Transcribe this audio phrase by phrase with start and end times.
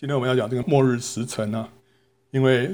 [0.00, 1.70] 今天我们要讲这个末日时辰啊，
[2.30, 2.72] 因为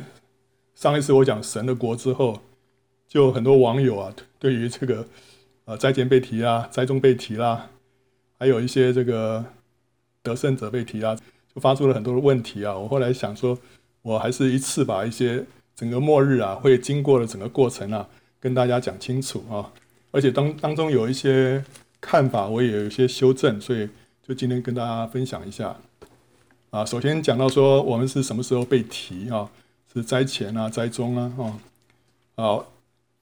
[0.75, 2.43] 上一次我讲神的国之后，
[3.08, 5.06] 就很多网友啊，对于这个
[5.64, 7.71] 呃灾前被提啊，灾中被提啦，
[8.38, 9.42] 还有一些这个
[10.22, 11.16] 得胜者被提啊，
[11.54, 12.77] 就发出了很多的问题啊。
[12.77, 13.59] 我后来想说，
[14.02, 15.43] 我还是一次把一些
[15.75, 18.06] 整个末日啊会经过的整个过程啊，
[18.38, 19.72] 跟大家讲清楚啊。
[20.11, 21.64] 而且当当中有一些
[22.02, 23.88] 看法，我也有一些修正，所以
[24.22, 25.75] 就今天跟大家分享一下。
[26.75, 29.49] 啊，首先讲到说我们是什么时候被提啊？
[29.93, 31.54] 是灾前啊，灾中啊，啊，
[32.34, 32.72] 好，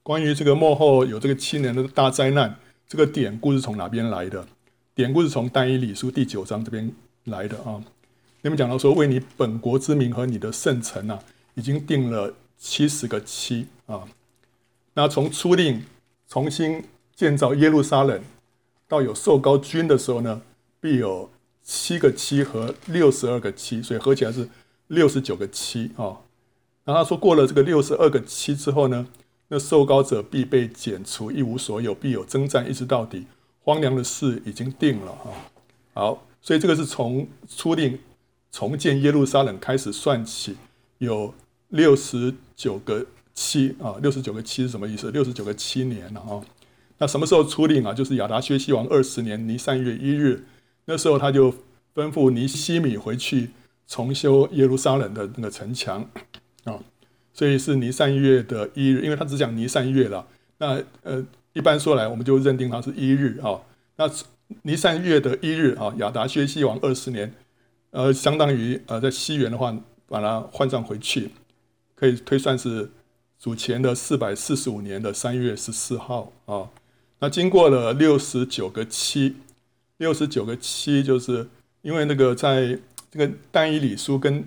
[0.01, 2.55] 关于这个幕后有这个七年的大灾难，
[2.87, 4.47] 这个典故是从哪边来的？
[4.95, 6.91] 典故是从但以理书第九章这边
[7.25, 7.79] 来的啊。
[8.41, 11.19] 那边讲到说，为你本国之民和你的圣城啊，
[11.53, 14.01] 已经定了七十个期啊。
[14.95, 15.83] 那从初令
[16.27, 16.83] 重新
[17.15, 18.19] 建造耶路撒冷
[18.87, 20.41] 到有受高君的时候呢，
[20.81, 21.29] 必有。
[21.63, 24.49] 七个七和六十二个七，所以合起来是
[24.87, 26.19] 六十九个七啊。
[26.83, 29.07] 然后他说，过了这个六十二个七之后呢，
[29.47, 33.25] 那受膏者必被剪除，一无所有，必有征战，一直到底。
[33.61, 35.31] 荒凉的事已经定了啊。
[35.93, 37.97] 好，所以这个是从初令
[38.51, 40.57] 重建耶路撒冷开始算起，
[40.97, 41.33] 有
[41.69, 43.95] 六十九个七啊。
[44.01, 45.09] 六十九个七是什么意思？
[45.11, 46.43] 六十九个七年了啊。
[46.97, 47.93] 那什么时候初令啊？
[47.93, 50.45] 就是亚达薛西王二十年尼散月一日。
[50.85, 51.51] 那时候他就
[51.95, 53.51] 吩咐尼西米回去
[53.87, 56.09] 重修耶路撒冷的那个城墙
[56.65, 56.79] 啊，
[57.33, 60.27] 所以是尼散月的一日，因为他只讲尼散月了。
[60.57, 61.23] 那呃，
[61.53, 63.61] 一般说来，我们就认定他是一日啊。
[63.95, 64.09] 那
[64.63, 67.33] 尼散月的一日啊，亚达薛西王二十年，
[67.91, 69.73] 呃，相当于呃在西元的话，
[70.07, 71.29] 把它换算回去，
[71.95, 72.91] 可以推算是
[73.39, 76.69] 主前的四百四十五年的三月十四号啊。
[77.19, 79.35] 那经过了六十九个期。
[80.03, 81.47] 六十九个七，就是
[81.81, 82.77] 因为那个在
[83.09, 84.45] 这个但以理书跟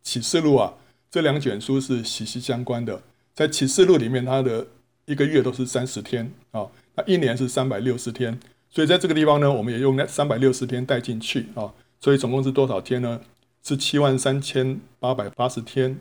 [0.00, 0.74] 启示录啊，
[1.10, 3.02] 这两卷书是息息相关的。
[3.34, 4.64] 在启示录里面，它的
[5.06, 8.38] 一个月都是三十天啊，那一年是三百六十天，
[8.70, 13.20] 所以在这个地方呢，我们也用那三百六十天带进去啊，所以总共是多少天呢？
[13.64, 15.98] 是七万三千八百八十天。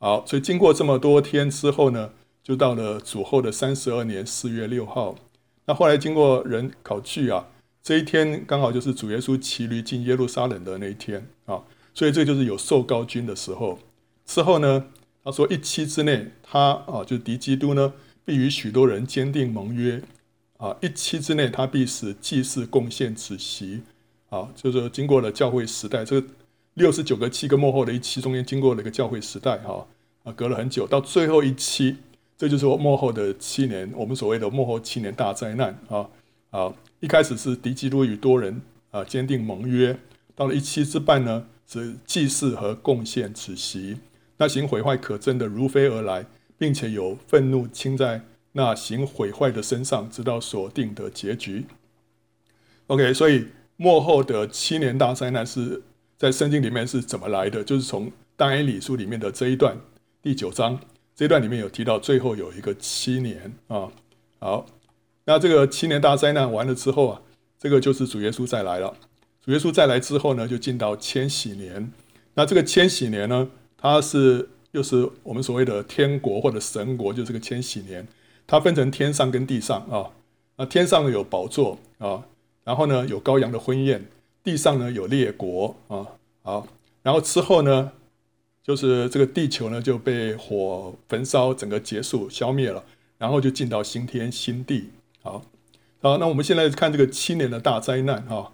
[0.00, 2.10] 好，所以经过这么多天之后呢，
[2.42, 5.14] 就到了主后的三十二年四月六号。
[5.66, 7.46] 那后来经过人考据啊。
[7.84, 11.62] 这一天刚好就是主耶稣骑驴进耶路撒冷的那一天啊，
[11.92, 13.78] 所以这就是有受膏君的时候。
[14.24, 14.86] 之后呢，
[15.22, 17.92] 他说一期之内，他啊就敌基督呢，
[18.24, 20.02] 必与许多人坚定盟约
[20.56, 20.74] 啊。
[20.80, 23.82] 一期之内，他必使祭司贡献此席
[24.30, 26.26] 啊，就是经过了教会时代，这个
[26.72, 29.86] 六十九个七个末后的一期中间经过了一个教会时代哈
[30.22, 31.98] 啊，隔了很久，到最后一期，
[32.38, 36.08] 这就是幕后的七年，我们所谓的末后七年大灾难啊
[36.48, 36.72] 啊。
[37.04, 39.98] 一开始是敌基督与多人啊坚定盟约，
[40.34, 43.98] 到了一期之半呢，是祭祀和贡献此席。
[44.38, 46.24] 那行毁坏可憎的如飞而来，
[46.56, 48.22] 并且有愤怒倾在
[48.52, 51.66] 那行毁坏的身上，直到所定的结局。
[52.86, 55.82] OK，所以末后的七年大灾难是
[56.16, 57.62] 在圣经里面是怎么来的？
[57.62, 59.76] 就是从但以理书里面的这一段
[60.22, 60.80] 第九章
[61.14, 63.92] 这一段里面有提到，最后有一个七年啊，
[64.38, 64.64] 好。
[65.26, 67.22] 那这个七年大灾难完了之后啊，
[67.58, 68.94] 这个就是主耶稣再来了。
[69.42, 71.92] 主耶稣再来之后呢，就进到千禧年。
[72.34, 78.06] 那这个千禧年呢，它是又是我们所谓的天国或者神国，就这个千禧年。
[78.46, 80.10] 它分成天上跟地上啊。
[80.56, 82.24] 那天上有宝座啊，
[82.62, 84.06] 然后呢有羔羊的婚宴，
[84.42, 86.06] 地上呢有列国啊。
[86.42, 86.66] 好，
[87.02, 87.92] 然后之后呢，
[88.62, 92.84] 就是这个地球呢就被火焚烧，整个结束消灭了，
[93.16, 94.90] 然后就进到新天新地。
[95.24, 95.42] 好，
[96.02, 98.52] 好，那我们现在看这个七年的大灾难哈。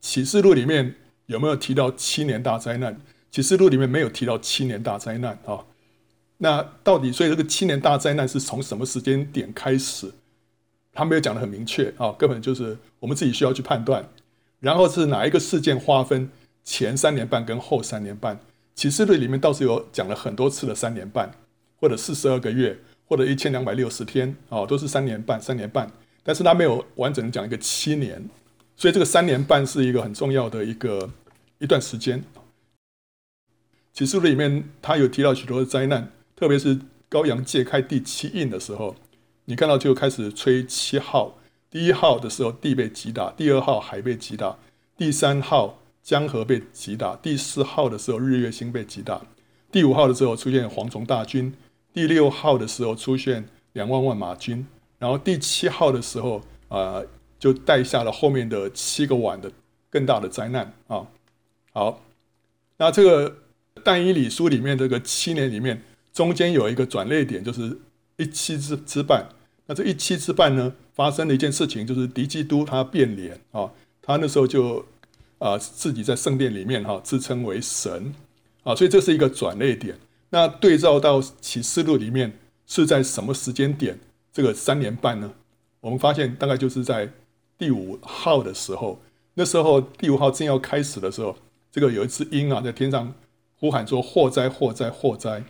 [0.00, 0.94] 启示录里面
[1.26, 3.00] 有没有提到七年大灾难？
[3.32, 5.66] 启示录里面没有提到七年大灾难啊。
[6.38, 10.12] 那到底所以这个七年大灾难是从什么时间点开始？
[10.92, 14.08] 他没有讲得很明确啊，根本就是我们自己需要去判断。
[14.60, 16.30] 然后是哪一个事件划分
[16.62, 18.38] 前三年半跟后三年半？
[18.76, 21.32] 启示录里面倒是有讲了很多次的三年半，
[21.80, 25.90] 或者四十二个月，或者一千两百六十天啊，都是三年半，三年半。
[26.22, 28.28] 但是他没有完整的讲一个七年，
[28.76, 31.10] 所以这个三年半是一个很重要的一个
[31.58, 32.22] 一段时间。
[33.92, 36.78] 启示录里面他有提到许多的灾难，特别是
[37.10, 38.96] 羔羊揭开第七印的时候，
[39.44, 41.38] 你看到就开始吹七号，
[41.68, 44.56] 第一号的时候地被击打，第二号海被击打，
[44.96, 49.20] 第三号江河被击打，第四号的时候日月星被击打，
[49.70, 51.52] 第五号的时候出现蝗虫大军，
[51.92, 54.66] 第六号的时候出现两万万马军。
[55.02, 57.02] 然后第七号的时候，啊，
[57.36, 59.50] 就带下了后面的七个碗的
[59.90, 61.04] 更大的灾难啊。
[61.72, 62.00] 好，
[62.76, 63.38] 那这个
[63.82, 65.82] 但以理书里面这个七年里面，
[66.12, 67.76] 中间有一个转捩点，就是
[68.16, 69.28] 一七之之半。
[69.66, 73.68] 那这一七之半呢，发生了一件事情，就是敌基督他变脸啊，
[74.00, 74.86] 他那时候就
[75.38, 78.14] 啊、自己在圣殿里面哈、自称为神
[78.62, 79.98] 啊，所以这是一个转捩点。
[80.30, 82.38] 那对照到启示录里面
[82.68, 83.98] 是在什么时间点？
[84.32, 85.30] 这个三年半呢？
[85.80, 87.08] 我们发现大概就是在
[87.58, 89.00] 第五号的时候，
[89.34, 91.36] 那时候第五号正要开始的时候，
[91.70, 93.12] 这个有一只鹰啊在天上
[93.56, 94.48] 呼喊说：“祸灾！
[94.48, 94.90] 祸灾！
[94.90, 95.44] 祸灾！”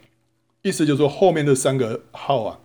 [0.62, 2.58] 意思就是说后面的三个号啊。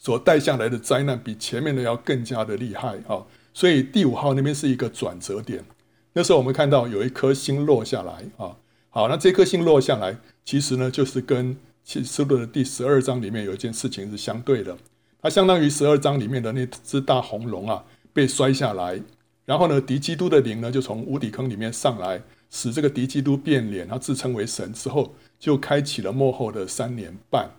[0.00, 3.26] 所带下来的灾难比前面的要更加的厉害啊！
[3.52, 5.64] 所以第五号那边是一个转折点。
[6.12, 8.56] 那时候我们看到有一颗星落下来啊。
[8.90, 14.78] 好，那这颗星落下来，其实呢就是跟启示录的第十二章里面有一件事情是相对的。
[15.20, 19.00] 它相当于十二章里面的那只大红龙啊被摔下来，
[19.44, 27.50] 然后呢敌基督的灵呢就从无底坑里面上来，使这个敌基督变脸，他自称为神之后，就开启了幕后的三年半。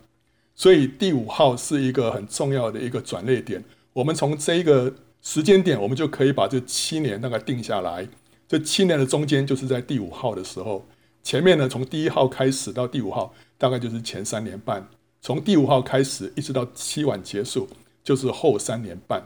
[0.56, 3.64] 所以第五号是一个很重要的一个转捩点。
[3.94, 8.08] 我们从这一个时间点，我们就可以把这七年大概定下来。
[8.48, 10.86] 这七年的中间就是在第五号的时候，
[11.24, 14.88] 前面呢从第一号开始到第五号，大概就是前三年半。
[15.22, 17.68] 从第五号开始一直到七晚结束，
[18.04, 19.24] 就是后三年半。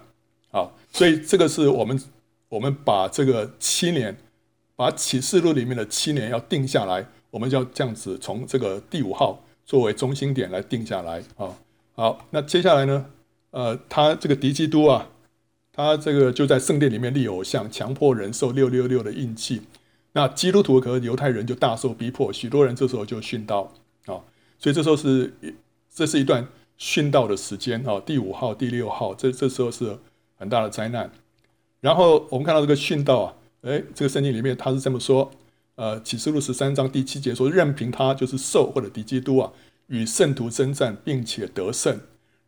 [0.51, 2.01] 好，所以这个是我们
[2.49, 4.17] 我们把这个七年，
[4.75, 9.43] 把启示录里面的七年要定下来，我们就要这样子从这个第五号。
[9.65, 11.55] 作为中心点来定下来啊，
[11.93, 13.05] 好，那接下来呢？
[13.51, 15.07] 呃，他这个敌基督啊，
[15.71, 19.61] 他这个就在圣殿里面立偶像，强迫人受六六六的印记。
[20.11, 23.71] 那基督徒和犹太人就大受逼迫，许多人这时候就殉道
[24.05, 24.19] 啊。
[24.59, 25.33] 所以这时候是
[25.93, 26.47] 这是一段
[26.79, 28.01] 殉道的时间哦。
[28.03, 29.99] 第五号、第六号，这这时候是
[30.35, 31.11] 很大的灾难。
[31.81, 35.31] 然后我们看到这个殉道啊，哎，这个圣经里面他是这么说。
[35.75, 39.51] 呃，启示录十三章第七节说，任凭他就是兽或者敌基督啊，
[39.87, 41.99] 与圣徒争战，并且得胜。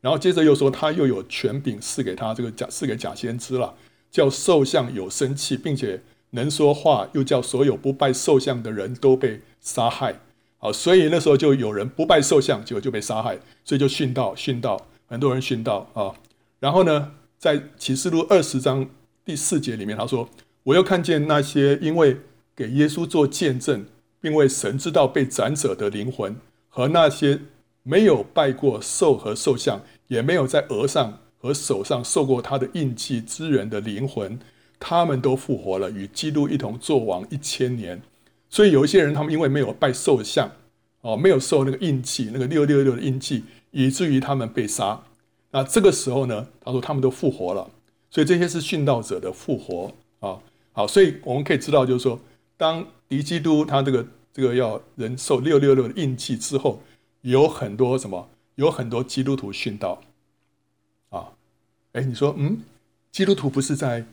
[0.02, 3.74] 然后接着又说，他又有权柄赐给他这个假赐给假先知了，
[4.12, 10.20] 叫兽像有生气，并且能说话，又叫所有不拜兽像的人都被杀害。
[10.68, 16.14] 啊，所以那时候就有人不拜兽像，结果就被杀害，所以就殉道，殉道，很多人殉道啊。
[16.60, 18.88] 然后呢，在启示录二十章
[19.24, 20.30] 第四节里面，他说
[20.64, 22.18] ：“我又看见那些因为。”
[22.58, 23.86] 给耶稣做见证，
[24.22, 26.38] 并为神之道被斩者的灵魂，
[26.70, 27.42] 和那些
[27.84, 34.40] 没有拜过兽和兽像，也没有在额上和手上受过他的印记之人的灵魂，
[34.80, 38.02] 他们都复活了，与基督一同作王一千年。
[38.56, 40.50] 所以有一些人，他们因为没有拜兽像，
[41.02, 45.04] 哦，没有受那个印记，那个六六六的印记，以至于他们被杀。
[45.52, 47.70] 那这个时候呢，他说他们都复活了。
[48.10, 50.40] 所以这些是殉道者的复活啊。
[50.72, 52.18] 好，所以我们可以知道，就是说。
[52.58, 56.82] 当敌基督他这个这个要人受六六六的印记之后，
[57.24, 58.30] 有很多什么？
[58.56, 60.02] 有很多基督徒殉道
[61.10, 61.34] 啊！
[61.92, 62.62] 哎，你说，嗯，
[63.12, 64.06] 基督徒不是在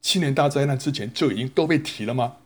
[0.00, 2.38] 七年大灾难之前就已经都被提了吗？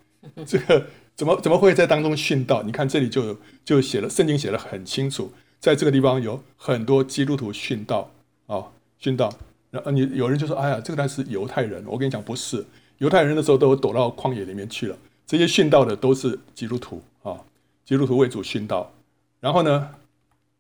[0.45, 0.89] 这个
[1.19, 2.63] 怎么怎么会在当中殉道？
[2.63, 8.13] 你看这里就就写了，圣经写得很清楚，在这个地方有很多基督徒殉道
[8.47, 8.67] 啊，
[9.03, 9.37] 殉道。
[9.73, 11.85] 然后你有人就说，哎呀，这个那是犹太人。
[11.89, 12.65] 我跟你讲，不是，
[12.99, 14.97] 犹太人的时候都躲到旷野里面去了。
[15.27, 17.41] 这些殉道的都是基督徒啊，
[17.85, 18.93] 基督徒为主殉道。
[19.41, 19.91] 然后呢，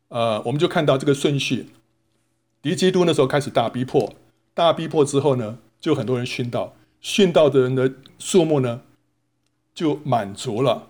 [0.09, 1.69] 呃，我们就看到这个顺序，
[2.61, 4.13] 敌基督那时候开始大逼迫，
[4.55, 8.83] 大逼迫之后呢，就很多人殉道，殉道的人的数目呢
[9.79, 10.89] 就满足了。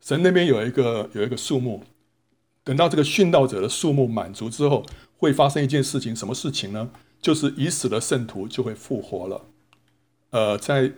[0.00, 1.82] 神那边有一个有一个数目，
[2.62, 4.86] 等到这个殉道者的数目满足之后，
[5.18, 6.90] 会发生一件事情，什么事情呢？
[7.20, 9.44] 就是已死的圣徒就会复活了。
[10.30, 10.92] 呃，在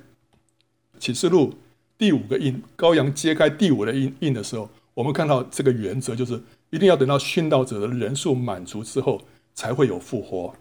[1.00, 1.54] 启示录。
[1.98, 6.40] 第五个印，羔羊揭开第五个印印的时候，我们看到这个原则就是
[6.70, 9.22] 一定要等到殉道者的人数满足之后，
[9.54, 10.54] 才会有复活。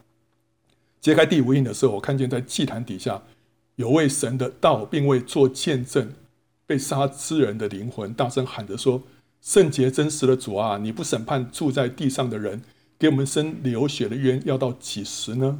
[1.01, 3.21] 揭开第五印的时候，我看见在祭坛底下
[3.75, 6.13] 有为神的道，并为做见证
[6.65, 9.03] 被杀之人的灵魂，大声喊着说
[9.41, 12.61] ：“圣洁真实的主啊，你不审判住在地上的人，
[12.97, 15.59] 给我们生流血的冤，要到几时呢？”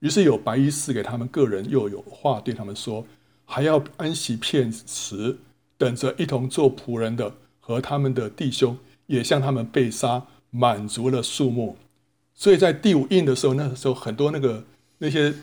[0.00, 3.06] 于是有白衣赐给他们个人，又有话对他们说。
[3.44, 5.38] 还要安息片时，
[5.76, 11.76] 等着一同做仆人的和他们的弟兄，也向他们被杀，满足了数目。
[12.32, 14.64] 所以在第五印的时候，那个时候很多那个
[14.98, 15.34] 那些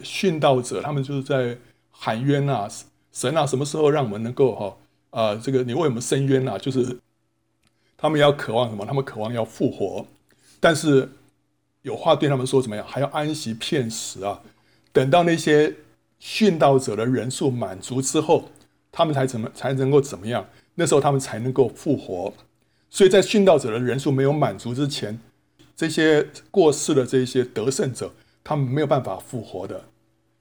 [0.00, 1.56] 殉道者，他们就是在
[1.90, 2.68] 喊冤啊，
[3.12, 4.76] 神啊，什么时候让我们能够哈
[5.10, 6.56] 啊，这个你为我们伸冤啊？
[6.58, 6.98] 就是
[7.96, 8.86] 他们要渴望什么？
[8.86, 10.06] 他们渴望要复活，
[10.60, 11.08] 但是
[11.82, 12.86] 有话对他们说怎么样？
[12.86, 14.40] 还要安息片时啊，
[14.92, 15.74] 等到那些。
[16.20, 18.50] 殉道者的人数满足之后，
[18.90, 20.44] 他们才怎么才能够怎么样？
[20.74, 22.34] 那时候他们才能够复活。
[22.90, 25.16] 所以在殉道者的人数没有满足之前，
[25.76, 28.12] 这些过世的这些得胜者，
[28.48, 29.84] 他们没有办法复活的。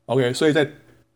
[0.06, 0.66] OK，所以在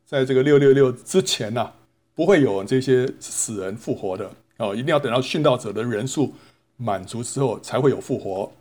[0.06, 1.72] 在这个六六六之前呢、
[2.14, 6.34] 不会有这些死人复活的哦，一定要等到殉道者的人数
[6.76, 8.52] 满足之后才会有复活。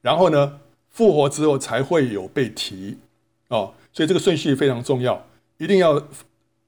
[0.00, 0.58] 然后呢，
[0.90, 2.98] 复活之后才会有被提
[3.50, 5.24] 哦，所以这个顺序非常重要，
[5.58, 6.08] 一定要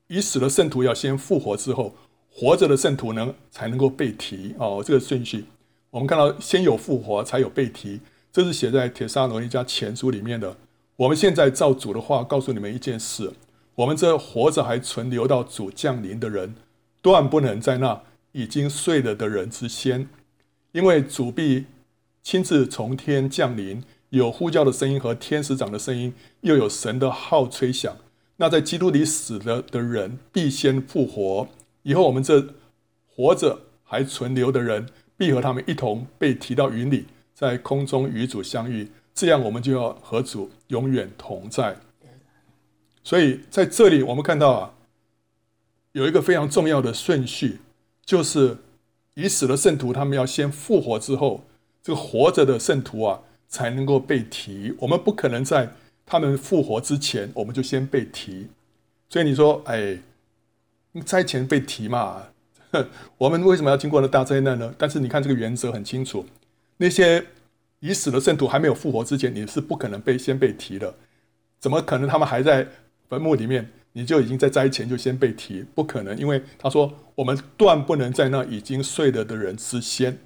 [0.06, 1.92] 已死的圣徒要先复活之后。
[2.30, 4.80] 活着的圣徒呢，才能够被提哦。
[4.86, 5.46] 这个顺序，
[5.90, 7.98] 我们看到先有复活，才有被提，
[8.32, 10.56] 这是写在《帖撒罗尼迦前书》里面的。
[10.98, 13.32] 我们现在照主的话告诉你们一件事：
[13.76, 16.56] 我们这活着还存留到主降临的人，
[17.00, 18.02] 断不能在那
[18.32, 20.08] 已经睡了的人之先，
[20.72, 21.66] 因为主必
[22.20, 27.96] 亲自从天降临，有呼叫的声音和天使长的声音，又有神的号吹响。
[28.38, 31.46] 那在基督里死了的人必先复活。
[31.84, 32.54] 以后我们这
[33.06, 38.90] 活着还存留的人，必和他们一同被提到云里，在空中与主相遇。
[39.18, 41.76] 这样我们就要和主永远同在。
[43.02, 44.74] 所以在这里我们看到啊，
[45.92, 47.58] 有一个非常重要的顺序，
[48.04, 48.58] 就是
[49.14, 51.42] 已死的圣徒他们要先复活之后，
[51.82, 54.74] 这个活着的圣徒啊才能够被提。
[54.78, 55.74] 我们不可能在
[56.06, 58.46] 他们复活之前，我们就先被提。
[59.08, 59.98] 所以你说，哎。
[61.04, 62.24] 灾前被提嘛？
[63.18, 64.74] 我们为什么要经过那大灾难呢？
[64.76, 66.26] 但是你看这个原则很清楚，
[66.78, 67.24] 那些
[67.80, 70.94] 已死的圣徒还没有复活之前，你是不可能被先被提的。
[71.60, 72.66] 怎么可能他们还在
[73.08, 75.64] 坟墓里面，你就已经在灾前就先被提？
[75.74, 80.18] 不可能，因为他说我们断不能在那已经睡了的人之先，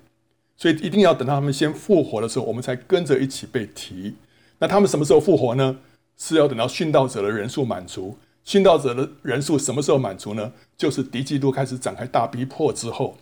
[0.56, 4.14] 所以一定要等到他们先复活的时候，我们才跟着一起被提。
[4.58, 5.78] 那他们什么时候复活呢？
[6.16, 8.16] 是要等到殉道者的人数满足。
[8.44, 10.52] 殉道者的人数什么时候满足呢？
[10.76, 13.16] 就是敌基督开始展开大逼迫之后。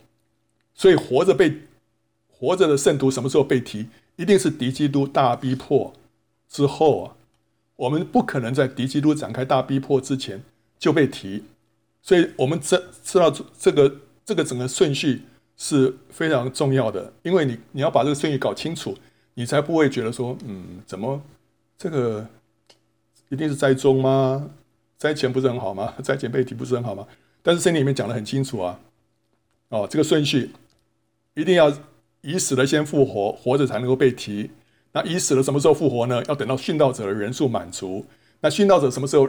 [0.75, 1.63] 所以活着被
[2.29, 3.87] 活着的圣徒什么时候被提？
[4.21, 5.95] 一定是敌基督大逼迫
[6.47, 7.17] 之后啊！
[7.77, 10.43] 我们不可能在敌基督展开大逼迫之前
[10.79, 11.43] 就被提。
[12.03, 15.23] 所以我们知知道这个这个整个顺序
[15.57, 18.95] 是非常重要的，因为你你要把这个顺序搞清楚，
[19.33, 21.19] 你才不会觉得说，嗯，怎么
[21.79, 22.27] 这个
[23.31, 24.51] 一定是灾中吗？
[24.99, 25.95] 灾前不是很好吗？
[26.03, 27.07] 灾前被提不是很好吗？
[27.41, 28.79] 但是圣经里面讲得很清楚啊，
[29.71, 30.51] 哦，这个顺序
[31.33, 31.73] 一定要
[32.23, 34.51] 已死了先复活，活着才能够被提。
[34.93, 36.23] 那已死了什么时候复活呢？
[36.29, 38.05] 要等到殉道者的人数满足。
[38.41, 39.29] 那殉道者什么时候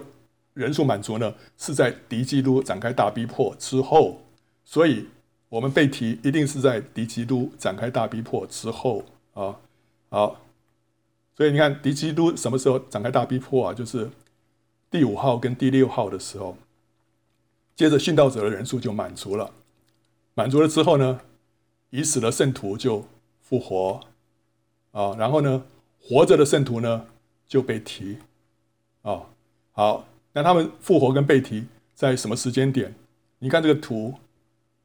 [0.54, 1.34] 人数满足呢？
[1.58, 4.22] 是在敌基督展开大逼迫之后。
[4.64, 5.08] 所以
[5.50, 9.56] 我们被提一定是在敌基督展开大逼迫之后啊。
[10.10, 10.42] 好，
[11.36, 13.74] 所以你看敌基督什么时候展开大逼迫啊？
[13.74, 14.10] 就是。
[14.90, 16.58] 第五号跟第六号的时候，
[17.78, 19.50] 接着殉道者的人数就满足了，
[20.34, 21.22] 满足了之后呢，
[21.92, 23.06] 已死的圣徒就
[23.40, 24.02] 复活
[24.92, 25.64] 啊，然后呢，
[26.02, 27.06] 活着的圣徒呢
[27.48, 28.18] 就被提
[29.04, 29.22] 啊。
[29.72, 32.96] 好，那他们复活跟被提在什么时间点？
[33.40, 34.16] 你看这个图，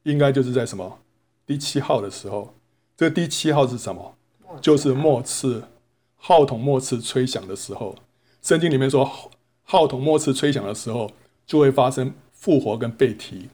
[0.02, 0.98] 应该就是在什么
[1.46, 2.52] 第七号的时候。
[2.96, 4.14] 这个第七号是什么？
[4.60, 5.64] 就是末次
[6.14, 7.96] 号筒末次吹响的时候。
[8.42, 9.10] 圣经里面说。
[9.68, 11.10] 号筒末次吹响的时候，
[11.44, 13.48] 就会发生复活跟被提。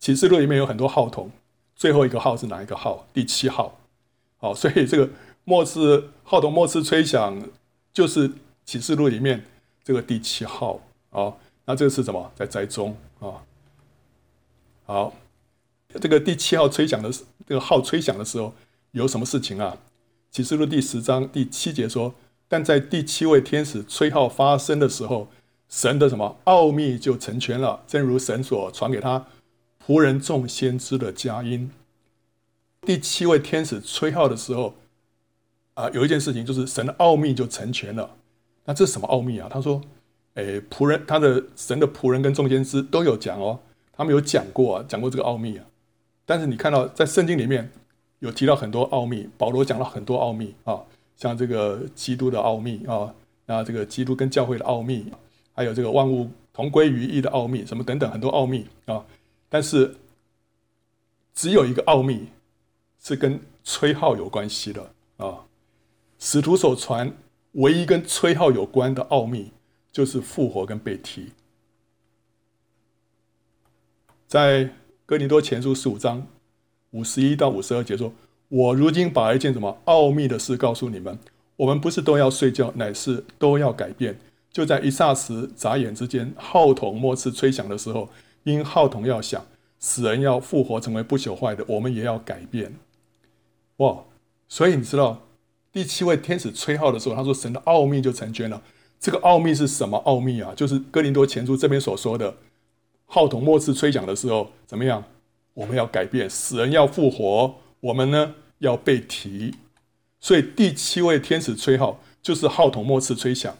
[0.00, 1.30] 启示录里面有很多号筒，
[1.74, 3.06] 最后一个号是哪一个号？
[3.12, 3.78] 第七号。
[4.38, 5.08] 好，所以这个
[5.44, 7.42] 末次号筒末次吹响，
[7.92, 8.30] 就是
[8.64, 9.44] 启示录里面
[9.84, 10.80] 这个第七号。
[11.10, 12.30] 好，那这个是什么？
[12.34, 13.42] 在灾中啊。
[14.84, 15.14] 好，
[16.00, 17.10] 这个第七号吹响的
[17.46, 18.52] 这个号吹响的时候，
[18.90, 19.76] 有什么事情啊？
[20.30, 22.14] 启示录第十章第七节说。
[22.48, 25.26] 但在第七位天使吹号发声的时候，
[25.70, 29.24] 神的什么奥秘就成全了，正如神所传给他
[29.84, 31.68] 仆人众先知的佳音。
[32.82, 34.74] 第七位天使吹号的时候，
[35.74, 38.08] 啊，有一件事情就是神的奥秘就成全了。
[38.64, 39.48] 那这是什么奥秘啊？
[39.50, 39.80] 他说，
[40.34, 43.58] 诶，仆人他的神的仆人跟众先知都有讲哦，
[43.92, 45.64] 他们有讲过啊，讲过这个奥秘啊。
[46.24, 47.68] 但是你看到在圣经里面
[48.20, 50.80] 有提到很多奥秘，保罗讲了很多奥秘啊。
[51.16, 53.12] 像这个基督的奥秘啊，
[53.46, 55.06] 那这个基督跟教会的奥秘，
[55.54, 59.04] 还有这个万物同归于一的奥秘，什么等等很多奥秘啊，
[59.52, 59.96] 但是
[61.34, 62.28] 只有一个奥秘
[62.98, 65.44] 是跟吹号有关系的啊。
[66.18, 67.14] 使徒所传
[67.52, 69.52] 唯一跟吹号有关的奥秘，
[69.92, 71.32] 就是复活跟被提。
[74.26, 74.70] 在
[75.04, 76.26] 哥林多前书十五章
[76.92, 78.10] 五十一到五十二节说。
[78.48, 81.18] 我如今把一件什么奥秘的事告诉你们：
[81.56, 84.18] 我们不是都要睡觉，乃是都要改变。
[84.50, 88.10] 就在一霎时、眨眼之间，号筒末次吹响的时候，
[88.44, 89.44] 因号筒要响，
[89.78, 92.74] 死人要复活成为不朽坏的，我们也要改变。
[93.76, 94.04] 哇！
[94.48, 95.22] 所以你知道
[95.72, 98.62] 第七位天使吹号的时候，他说神的奥秘就成全了。
[99.00, 100.52] 这个奥秘是什么奥秘啊？
[100.54, 102.36] 就是哥林多前书这边所说的，
[103.06, 105.02] 号筒末次吹响的时候怎么样？
[105.54, 109.54] 我们要改变，死人要复活，我们呢要被提。
[110.20, 113.56] 所以第七位天使吹号，就是号筒末次吹响。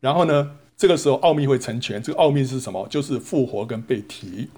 [0.00, 2.02] 然后呢，这个时候奥秘会成全。
[2.02, 2.86] 这个奥秘是什么？
[2.88, 4.48] 就是复活跟被提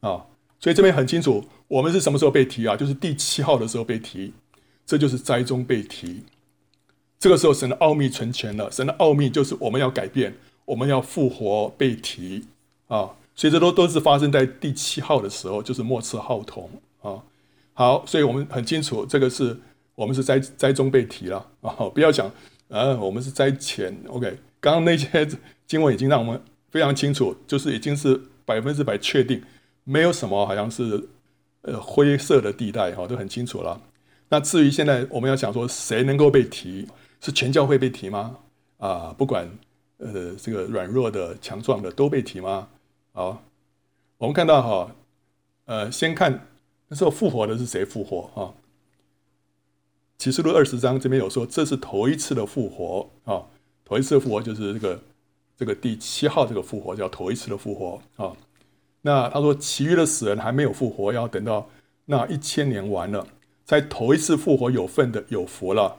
[0.00, 0.24] 啊。
[0.60, 2.76] 所以这边很清楚，我们是什么时候被提啊？
[2.76, 4.32] 就是第七号的时候被提，
[4.86, 6.22] 这就是灾中被提。
[7.18, 8.70] 这个时候，神的奥秘成全了。
[8.70, 10.34] 神的奥秘就是我们要改变，
[10.64, 12.46] 我们要复活被提
[12.86, 13.10] 啊。
[13.34, 16.70] 所以这都都是发生在第七号的时候，就是末次号筒
[17.02, 17.22] 啊。
[17.74, 19.58] 好，所以我们很清楚，这个是。
[19.98, 21.74] 我们是灾灾中被提了啊！
[21.92, 22.30] 不要讲，
[22.68, 23.92] 呃，我们是灾前。
[24.06, 25.28] OK，刚刚那些
[25.66, 29.42] 经文已经让我们非常清楚，就是已经是百分之百确定，
[29.84, 31.08] 没有什么好像是
[31.62, 33.80] 呃灰色的地带哈，都很清楚了。
[34.28, 36.86] 那至于现在我们要想说，谁能够被提？
[37.20, 38.36] 是全教会被提吗？
[38.76, 39.48] 啊，不管
[39.96, 42.68] 呃这个软弱的、强壮的都被提吗？
[43.12, 43.42] 好，
[44.18, 44.94] 我们看到哈，
[45.64, 46.46] 呃，先看
[46.88, 48.54] 那时候复活的是谁复活啊？
[50.16, 53.46] 启示录二十章这边有说，这是头一次的复活啊，
[53.88, 55.00] 头一次复活就是这个
[55.56, 58.36] 这个第七号这个复活叫头一次的复活啊。
[59.02, 61.70] 那他说，其余的死人还没有复活，要等到
[62.06, 63.26] 那一千年完了，
[63.64, 65.96] 在头一次复活有份的有福了，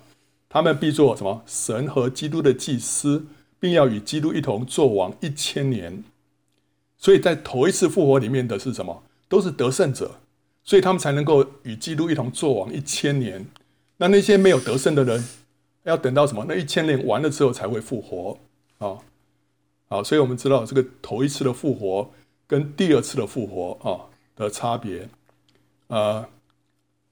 [0.47, 1.41] 他们必做什么？
[1.47, 3.25] 神和基督的祭司，
[3.59, 6.03] 并要与基督一同作王一千年。
[6.97, 9.03] 所以在头一次复活里面的是什么？
[9.29, 10.19] 都是得胜者，
[10.63, 13.45] 所以他们才能够与基督一同作王一千年。
[13.97, 15.23] 那那些没有得胜的人，
[15.83, 16.45] 要等到什么？
[16.47, 18.37] 那一千年完了之后才会复活
[18.79, 18.97] 啊！
[19.87, 22.11] 好，所以我们知道这个头一次的复活
[22.45, 25.09] 跟第二次的复活啊的差别。
[25.87, 26.29] 呃，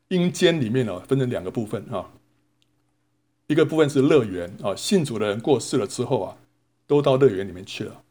[0.10, 2.12] 阴间里面呢分成两个部分啊，
[3.48, 6.38] 一个部分是乐园啊，信主的人过世了之后啊，
[6.86, 8.04] 都到乐园里面去了。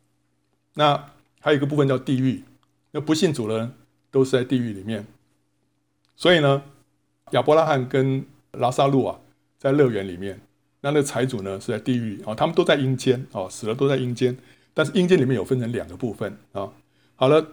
[0.74, 2.42] 那还有一个部分叫地狱，
[2.90, 3.72] 那不信主的人
[4.10, 5.06] 都是在地狱里面。
[6.16, 6.62] 所以呢，
[7.30, 9.20] 亚伯拉罕跟拉撒路啊，
[9.58, 10.40] 在乐园里面，
[10.86, 14.36] 那那财主呢是在地狱啊，他们都在阴间啊，死了都在阴间。
[14.72, 16.70] 但是阴间里面有分成两个部分啊。
[17.16, 17.44] 好了，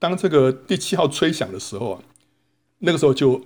[0.00, 2.02] 当这个第七号吹响的时候啊，
[2.78, 3.44] 那个时候就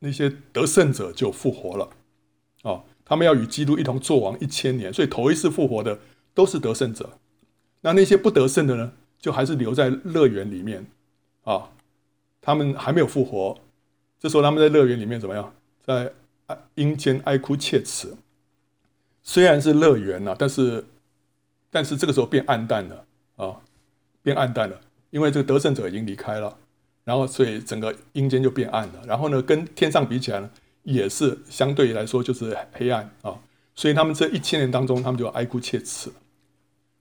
[0.00, 1.90] 那些得胜者就复活了
[2.62, 6.00] 啊，他们要与基督一同作王一千年，所以头一次复活的
[6.34, 7.18] 都是得胜者。
[7.82, 10.84] 那那些不得胜的呢，就还是留在乐园里面
[11.44, 11.70] 啊，
[12.40, 13.56] 他们还没有复活。
[14.18, 15.54] 这时候他们在乐园里面怎么样？
[15.84, 16.12] 在
[16.74, 18.12] 阴间哀哭切齿，
[19.22, 20.84] 虽然是乐园呐，但是，
[21.70, 23.04] 但是这个时候变暗淡了
[23.36, 23.56] 啊，
[24.22, 24.80] 变暗淡了，
[25.10, 26.56] 因为这个得胜者已经离开了，
[27.04, 29.02] 然后所以整个阴间就变暗了。
[29.06, 30.50] 然后呢，跟天上比起来呢，
[30.82, 33.38] 也是相对来说就是黑暗啊。
[33.74, 36.10] 所以他们这一千年当中，他们就哀哭切齿。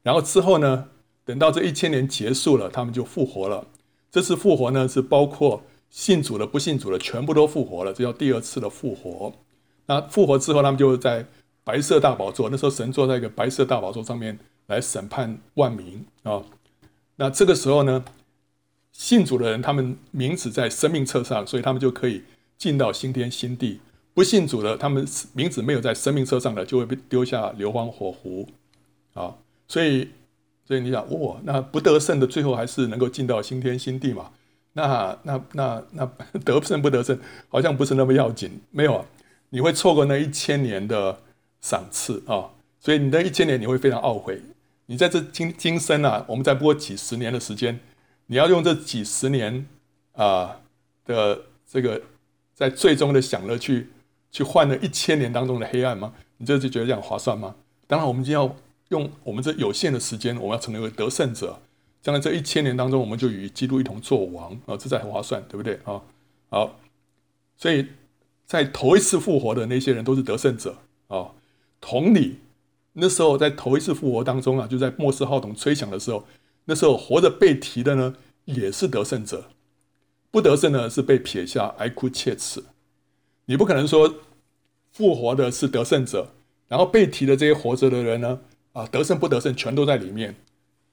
[0.04, 0.88] 然后之后呢，
[1.26, 3.68] 等到这一千年结束了，他们就复活了。
[4.10, 5.64] 这次复活呢，是包括。
[5.94, 9.34] 信主的、不信主的，全部都复活了，这叫第二次的复活。
[9.88, 11.26] 那复活之后，他们就在
[11.64, 12.50] 白色大宝座。
[12.50, 16.44] 那时候，神坐在一个白色大宝座上面来审判万民啊。
[17.16, 18.04] 那这个时候呢，
[18.92, 22.24] 信主的人，他们名字在生命册上，所以他们就可以
[22.58, 23.80] 进到新天新地。
[24.14, 28.48] 不信主的，他们名字没有在生命册上的，就会被丢下硫磺火湖
[29.14, 29.36] 啊。
[29.68, 30.10] 所以，
[30.66, 34.32] 所以你想，哇，那不得胜的，最后还是能够进到新天新地嘛？
[34.74, 36.06] 那那那那
[36.44, 37.18] 得胜不得胜，
[37.50, 38.60] 好像不是那么要紧。
[38.72, 39.06] 没有啊，
[39.50, 41.20] 你会错过那一千年的
[41.62, 44.42] 赏赐啊，所以你的一千年你会非常懊悔。
[44.88, 47.80] 你在这今今生啊，我们再不过几十年的时间，
[48.26, 49.66] 你要用这几十年
[50.14, 50.60] 啊
[51.06, 52.02] 的这个
[52.54, 53.90] 在最终的享乐去
[54.32, 56.14] 去换了一千年当中的黑暗吗？
[56.38, 57.56] 你这就觉得这样划算吗？
[57.88, 58.54] 当然，我们就要
[58.90, 61.60] 用我们这有限的时间，我们要成为得胜者。
[62.02, 66.02] 将来这一千年当中，我们就与基督一同作王啊，这才很划算，对不对啊？
[66.50, 66.80] 好，
[67.56, 67.88] 所以
[68.46, 71.30] 在头一次复活的那些人都是得胜者啊。
[71.82, 72.38] 同理，
[72.94, 76.26] 那时候在头一次复活当中啊，就在末世号筒吹响的时候，
[76.66, 78.16] 那时候活着被提的呢，
[78.46, 79.50] 也是得胜者；
[80.30, 82.64] 不得胜呢，是被撇下，哀哭切齿。
[83.46, 84.16] 你不可能说
[84.92, 86.32] 复活的是得胜者，
[86.68, 88.40] 然后被提的这些活着的人呢，
[88.74, 90.36] 啊，得胜不得胜全都在里面。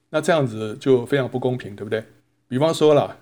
[0.09, 2.03] 那这样子就非常不公平，对不对？
[2.47, 3.15] 比方说了，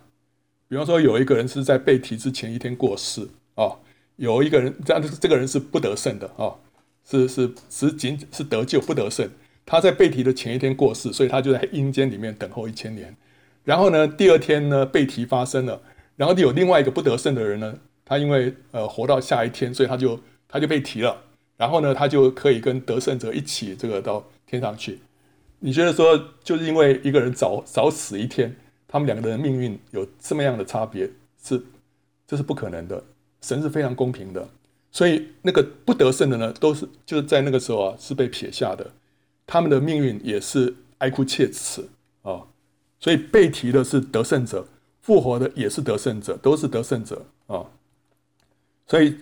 [0.70, 3.76] 比方说有一个人是在被提之前一天过世啊、
[4.16, 6.56] 有一个人这样，这个人是不得胜的啊、
[7.10, 9.30] 是是是仅是得救不得胜。
[9.66, 13.16] 他在被提的前一天过世，所以他就在阴间里面等候一千年。
[13.64, 15.82] 然后呢，第二天呢，被提发生了，
[16.16, 21.24] 然后有另外一个不得胜的人呢，他因为呃活到下一天，所以他就他就被提了，
[21.58, 25.00] 然后呢，他就可以跟得胜者一起这个到天上去。
[25.60, 28.56] 你觉得说，就是因为一个人早早死一天，
[28.88, 31.10] 他们两个人的命运有这么样的差别，
[31.44, 31.62] 是
[32.26, 33.04] 这是不可能的。
[33.42, 34.48] 神是非常公平的，
[34.98, 38.94] 所以那个不得胜的呢，都是就是在那个时候啊，是被撇下的，
[39.46, 41.88] 他们的命运也是哀哭切齿
[42.24, 42.42] 啊。
[43.00, 44.68] 所以被提的是得胜者，
[45.04, 47.64] 复活的也是得胜者，都是得胜者啊。
[48.88, 49.16] 所以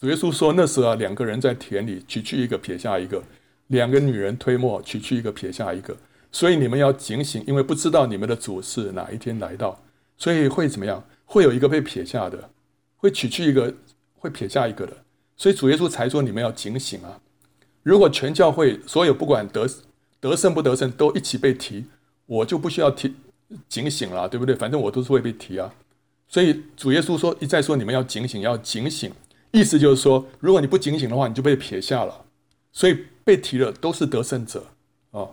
[0.00, 3.20] 主耶稣说，那时候啊，两个人在田里取去一个，撇下一个；
[3.66, 5.94] 两个女人推磨，取去一个，撇下一个。
[6.32, 9.78] 所以你们要警醒，因为不知道你们的主是哪一天来到，
[10.16, 11.04] 所以会怎么样？
[11.26, 12.48] 会有一个被撇下的。
[12.96, 13.72] 会取去一个，
[14.18, 14.96] 会撇下一个的，
[15.36, 17.20] 所以主耶稣才说你们要警醒啊！
[17.82, 19.66] 如果全教会所有不管得
[20.20, 21.84] 得胜不得胜都一起被提，
[22.26, 23.14] 我就不需要提
[23.68, 24.54] 警醒了，对不对？
[24.54, 25.72] 反正我都是会被提啊！
[26.26, 29.12] 所以主耶稣说一再说你们要警醒，要警醒，
[29.52, 32.24] 意思就是说，如果你不警醒的话，你就被撇下了。
[32.72, 34.66] 所以被提了都是得胜者
[35.12, 35.28] 啊、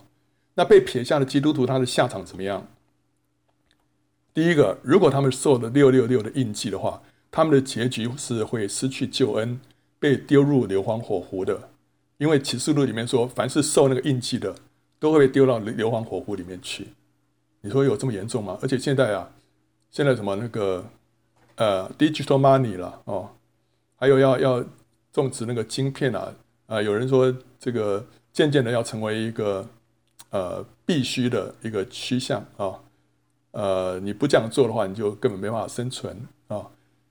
[0.54, 2.66] 那被撇下的基督徒他的下场怎么样？
[4.34, 7.02] 第一个，如果他们受了六六六的印记的话。
[7.36, 9.60] 他们的结局是会失去救恩，
[10.00, 11.68] 被丢入硫磺火湖的。
[12.18, 14.56] 因为启示录里面说，凡是受那个印记的，
[15.00, 16.88] 都会被丢到硫磺火湖里面去。
[17.60, 18.58] 你说有这么严重吗？
[18.62, 19.30] 而且现在啊，
[19.92, 20.86] 现在什么那个
[21.56, 23.30] 呃，digital money 了哦，
[23.98, 24.64] 还有要要
[25.12, 26.34] 种植那个晶片啊，
[26.68, 29.68] 啊、有人说这个渐渐的要成为一个
[30.30, 32.80] 呃必须的一个趋向啊、
[33.52, 36.66] 呃，你不这样做的话，你就根本没办法生存啊。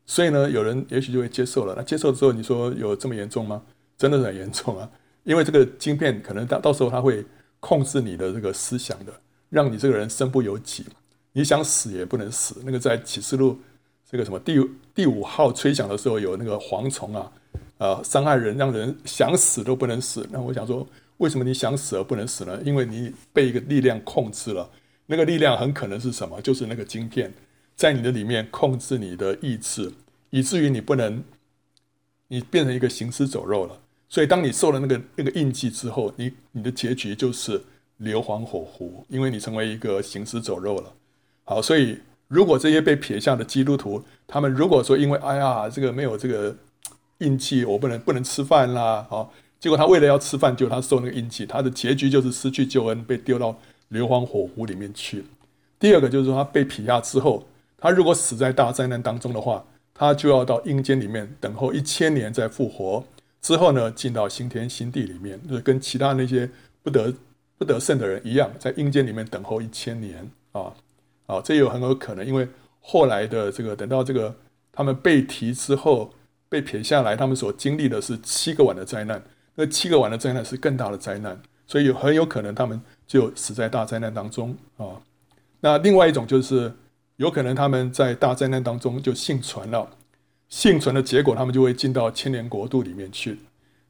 [0.06, 1.74] 所以呢，有人也许就会接受了。
[1.76, 3.62] 那接受之后，你说有这么严重吗？
[3.96, 4.90] 真的很严重啊！
[5.22, 7.24] 因为这个晶片可能到到时候它会
[7.60, 9.12] 控制你的这个思想的，
[9.48, 10.84] 让你这个人身不由己，
[11.32, 12.60] 你想死也不能死。
[12.64, 13.56] 那个在启示录
[14.10, 14.60] 这个什么第
[14.94, 17.32] 第五号吹响的时候，有那个蝗虫啊，
[17.78, 20.26] 呃，伤害人，让人想死都不能死。
[20.30, 20.86] 那我想说，
[21.18, 22.60] 为什么你想死而不能死呢？
[22.64, 24.68] 因为你被一个力量控制了，
[25.06, 26.42] 那个力量很可能是什么？
[26.42, 27.32] 就是那个晶片。
[27.76, 29.92] 在你的里面控制你的意志，
[30.30, 31.22] 以至于你不能，
[32.28, 33.80] 你变成一个行尸走肉了。
[34.08, 37.60] 所以，当你受了那个那个印记之后，你你的结局就是
[37.96, 40.92] 硫磺火湖，因为你成为一个行尸走肉了。
[41.42, 46.56] 好，所以如果这些被撇下的基督徒，他们如果说因为哎呀这个没有这个
[47.18, 53.58] 印记，我不能不能吃饭啦，好，结果他为了要吃饭，就他受那个印记，他的结局就是失去救恩，被丢到
[53.88, 55.24] 硫磺火湖里面去。
[55.80, 57.44] 第二个就是说他被撇下之后。
[57.84, 63.04] 他如果死在大灾难当中的话，他就要到阴间里面等候一千年再复活，
[63.42, 66.48] 之后呢，进到新天新地里面，就是跟其他那些
[66.82, 67.12] 不得
[67.58, 70.72] 不得胜的人一样，在阴间里面等候一千年啊
[71.26, 72.48] 啊，这有很有可能，因为
[72.80, 74.34] 后来的这个等到这个
[74.72, 76.10] 他们被提之后
[76.48, 79.22] 被撇下来，他们所经历的是七个晚的灾难，
[79.56, 84.86] 那七个晚的灾难是更大的灾难，所以很有可能他们就死在大灾难当中啊。
[85.60, 86.72] 那另外一种就是。
[87.16, 89.90] 有可能他们在大灾难当中就幸存了，
[90.48, 93.38] 幸存的结果，他们就会进到千年国度里面去，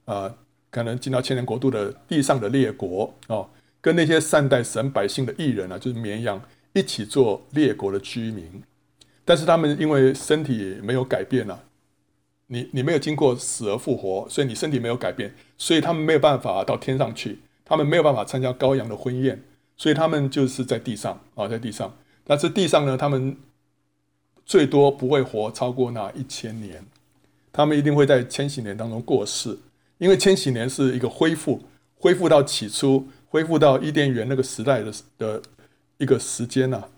[0.04, 0.34] 啊，
[0.70, 3.48] 可能进到千年国度的地上的列国哦，
[3.80, 6.42] 跟那些善待神百姓的义人啊，就是绵羊
[6.74, 8.62] 一起做列国的居民。
[9.24, 11.64] 但是他们因为身体没有改变了，
[12.48, 19.42] 你你没有经过死而复活，所以你身体没有改变，所以他们没有办法到天上去，他们没有办法参加羔羊的婚宴，
[19.78, 21.96] 所以他们就是在地上啊，在地上。
[22.26, 23.36] 但是地上呢，他们
[24.46, 26.82] 最多不会活超过那一千年，
[27.52, 29.58] 他们一定会在千禧年当中过世，
[29.98, 31.60] 因为千禧年是一个恢复，
[31.96, 35.42] 恢复到起初，恢复到伊甸园那个时代的的
[35.98, 36.88] 一个时间呐、啊。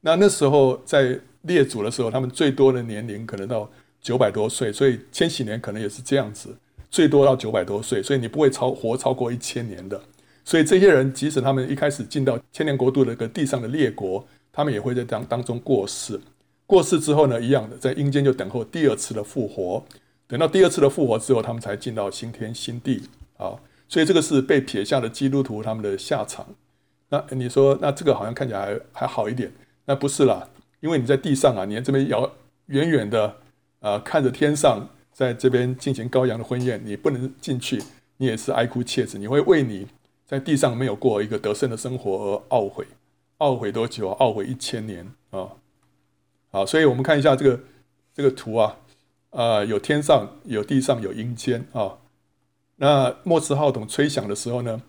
[0.00, 3.68] 那那时候在列祖的时候，他们最多的年龄可能到
[4.00, 6.56] 九百多岁，所以千禧年可能也是这样子，
[6.90, 10.00] 最多到九百多岁，所以你不会超活超过一千年的。
[10.44, 14.26] 所以这些人，即使他们一开始进到千年国度的一个地上的列国。
[14.56, 16.18] 他们也会在当当中过世，
[16.64, 19.84] 过世之后呢，一样的在阴间就等候第二次的复活。
[20.26, 23.02] 等到第二次的复活之后，他们才进到新天新地
[23.36, 23.52] 啊。
[23.86, 26.46] 所以这个是被撇下的基督徒他们的下场。
[27.10, 29.52] 那你说，那这个好像看起来还好一点？
[29.84, 30.48] 那不是啦，
[30.80, 32.32] 因为你在地上啊，你在这边遥
[32.68, 33.26] 远远的
[33.80, 37.82] 啊、呃，看着天上，在这边进行羔羊的婚宴，你不能进去，
[38.16, 39.86] 你也是哀哭切齿，你会为你
[40.24, 42.86] 在地上没有过一个得胜的生活而懊悔。
[43.38, 44.10] 懊悔多久？
[44.10, 45.48] 懊悔一千年啊！
[46.50, 47.60] 好，所以我们看一下这个
[48.14, 48.76] 这个图啊，
[49.30, 51.98] 呃，有天上，有地上，有阴间啊。
[52.76, 54.80] 那末次号筒吹响的时候呢，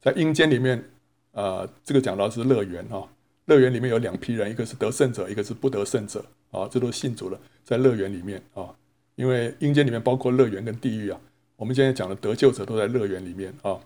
[0.00, 0.90] 在阴间里面，
[1.32, 3.08] 呃，这个讲到是乐园啊，
[3.46, 8.74] 乐园里面有两批人，一个是得胜者，一个是不得胜者啊，这都信主了，在乐园里面啊，
[9.14, 11.18] 因为阴间里面包括乐园跟地狱啊。
[11.56, 13.78] 我们现在讲的得救者都在乐园里面啊。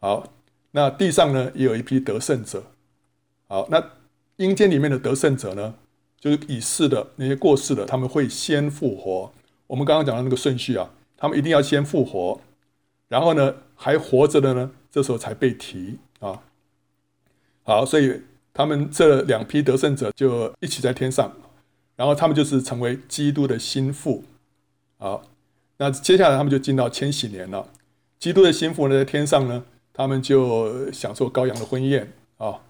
[0.00, 0.26] 好，
[0.70, 2.64] 那地上呢也有一批得胜者。
[3.50, 3.84] 好，那
[4.36, 5.74] 阴间里面的得胜者呢，
[6.20, 9.32] 就是已逝的那些过世的，他们会先复活。
[9.66, 12.40] 我们刚刚讲的那个顺序啊，他们一定要先复活，
[13.08, 16.40] 然后呢还活着的呢，这时候才被提啊。
[17.64, 18.22] 好，所以
[18.54, 21.32] 他们这两批得胜者就一起在天上，
[21.96, 24.22] 然后他们就是成为基督的心腹。
[24.96, 25.24] 好。
[25.82, 27.66] 那接下来他们就进到千禧年了。
[28.18, 32.60] 基督的心腹呢，在天上呢，他们就享受羔羊的婚宴啊。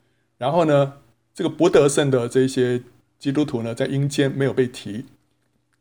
[0.40, 0.94] 然后呢，
[1.35, 2.83] 这个不得胜的这些
[3.18, 5.05] 基督徒呢，在阴间没有被提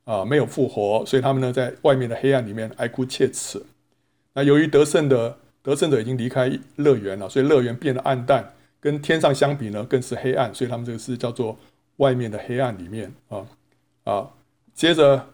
[0.03, 3.63] 啊，没有复活，所以他们呢，在外面的黑暗里面哀哭切齿。
[4.33, 10.53] 那由于得胜的得胜者已经离开乐园了，所以乐园变得暗淡，跟天上相比呢，更是黑暗。
[10.53, 11.57] 所以他们这个是叫做
[11.95, 13.47] 外面的黑暗里面啊
[14.03, 14.29] 啊。
[14.75, 15.25] 接着。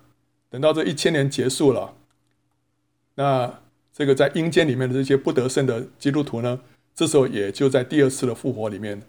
[0.47, 1.93] 等到这一千年结束了，
[3.15, 3.59] 那
[3.91, 6.61] 这个在阴间里面的这些不得胜的基督徒呢，
[6.93, 9.01] 这时候也就在第二次的复活里面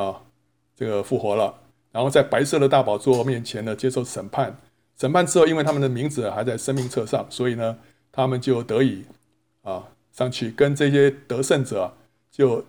[0.00, 0.22] 啊，
[0.76, 1.52] 这个复活了，
[1.90, 4.56] 然后在白色的大宝座面前呢，接受审判。
[4.96, 7.76] 审判之后，因为他们的名字还在生命册上，所以呢，
[8.12, 9.04] 他们就得以
[9.62, 11.92] 啊上去跟这些得胜者
[12.30, 12.64] 就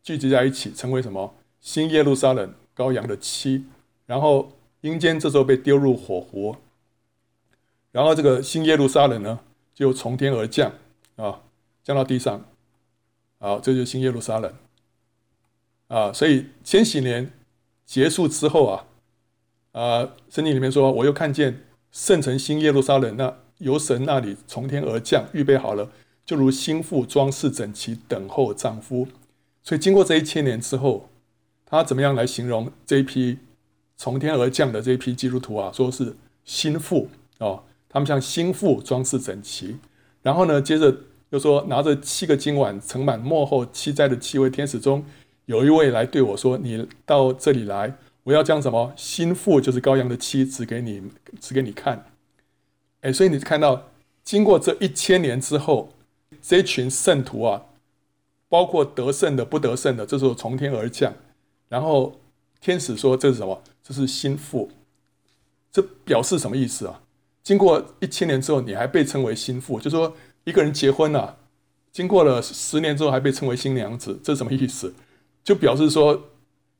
[0.00, 1.34] 聚集在一起，成为什么？
[1.60, 3.64] 新耶路撒冷羔羊的妻。
[4.06, 6.54] 然后阴间这时候被丢入火湖。
[7.90, 9.40] 然后这个新耶路撒冷呢，
[9.74, 10.70] 就从天而降
[11.16, 11.40] 啊，
[11.82, 12.44] 降到地上，
[13.40, 14.52] 好，这就是新耶路撒冷
[15.88, 16.12] 啊。
[16.12, 17.30] 所以千禧年
[17.84, 18.86] 结束之后啊，
[19.72, 25.90] 啊，圣经里面说，我又看见圣城新耶路撒冷，那由神那里从天而降，预备好了，
[26.24, 29.08] 就如新妇装饰整齐，等候丈夫。
[29.62, 31.08] 所以经过这一千年之后，
[31.64, 33.38] 他怎么样来形容这一批
[33.96, 35.70] 从天而降的这一批基督徒啊？
[35.72, 37.62] 说是新妇哦。
[37.88, 39.76] 他们像新妇装饰整齐，
[40.20, 40.92] 然后呢，接着
[41.30, 45.04] 又说拿着七个金碗盛满末后七灾的七位天使中，
[45.46, 51.02] 有一位来对我说：“你到这里来，我要将什么心腹，就是羔羊的妻子给你，
[51.40, 52.06] 指给你看。”
[53.02, 53.90] 哎，所以你看到，
[54.22, 55.92] 经过这一千年之后，
[56.40, 57.66] 这群圣徒啊，
[58.48, 61.12] 包括得胜的、不得胜的，这时候从天而降，
[61.68, 62.18] 然后
[62.60, 63.62] 天使说：“这是什么？
[63.82, 64.70] 这是心腹。”
[65.70, 67.02] 这表示什么意思啊？
[67.42, 71.36] 经过一千年之后，你还被称为心腹，就说一个人结婚了，
[71.92, 74.94] 经过了十年之后还被称为新娘子，这是什么意思？
[75.44, 76.30] 就表示说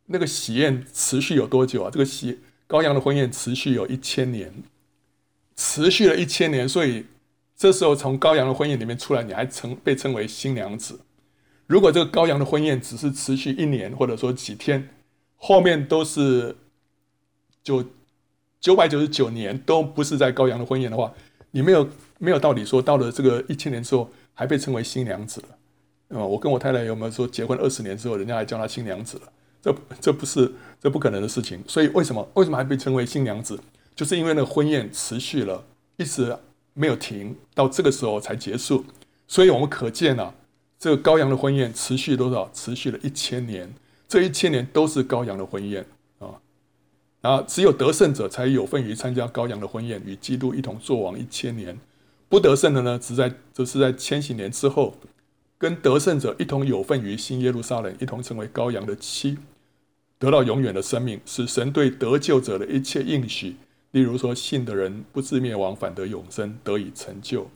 [0.07, 1.90] 那个喜宴持续有多久啊？
[1.92, 4.53] 这个喜羔羊的婚宴持续有一千年，
[5.55, 7.05] 持续了一千年，所以
[7.57, 10.98] 这时候从羔羊的婚宴里面出来，你还称被称为新娘子。
[11.66, 14.88] 如果这个羔羊的婚宴只是持续一年，或者说几天，
[15.37, 16.57] 后面都是
[17.62, 17.85] 就。
[18.61, 21.12] 九百九十九年都不是在羔羊的婚宴的话，
[21.50, 25.48] 你没有没有道理说到了这个一千年之后还被称为新娘子了。
[26.09, 29.23] 啊，我跟我太太有没有说结婚二十年之后，人家还叫她新娘子了？
[29.62, 31.62] 这这不是这不可能的事情。
[31.67, 33.59] 所以为什么为什么还被称为新娘子？
[33.95, 35.64] 就是因为那个婚宴持续了，
[35.97, 36.37] 一直
[36.75, 38.85] 没有停，到这个时候才结束。
[39.27, 40.35] 所以我们可见啊，
[40.79, 42.51] 这个羔羊的婚宴持续多少？
[42.53, 43.73] 持续了一千年，
[44.07, 45.87] 这一千年都是羔羊的婚宴。
[46.19, 46.40] 啊，
[47.23, 51.79] 然后只有得胜者才有份于参加羔羊的婚宴，与基督一同作王一千年。
[52.29, 54.95] 不得胜的呢，只在则是在千禧年之后，
[55.59, 59.38] 跟得胜者一同有份于新耶路撒冷，一同成为羔羊的妻，
[60.19, 63.57] 得到永远的生命，使神对得救者的一切应许，
[63.93, 67.49] 例如说信的人不至灭亡，反得永生，得以成就。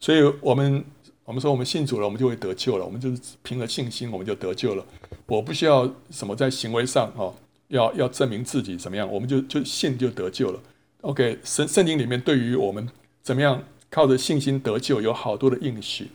[0.00, 0.84] 所以，我们
[1.24, 4.84] 我们说我们信主了，我们就会得救了，我们就是凭着信心，我们就得救了。
[5.26, 7.32] 我不需要什么在行为上啊。
[7.68, 10.60] 要要证明自己怎么样，我们就就信就得救了。
[11.00, 12.88] OK，圣圣经里面对于我们
[13.24, 13.60] 怎么样
[13.90, 16.06] 靠着信心得救，有好多的应许。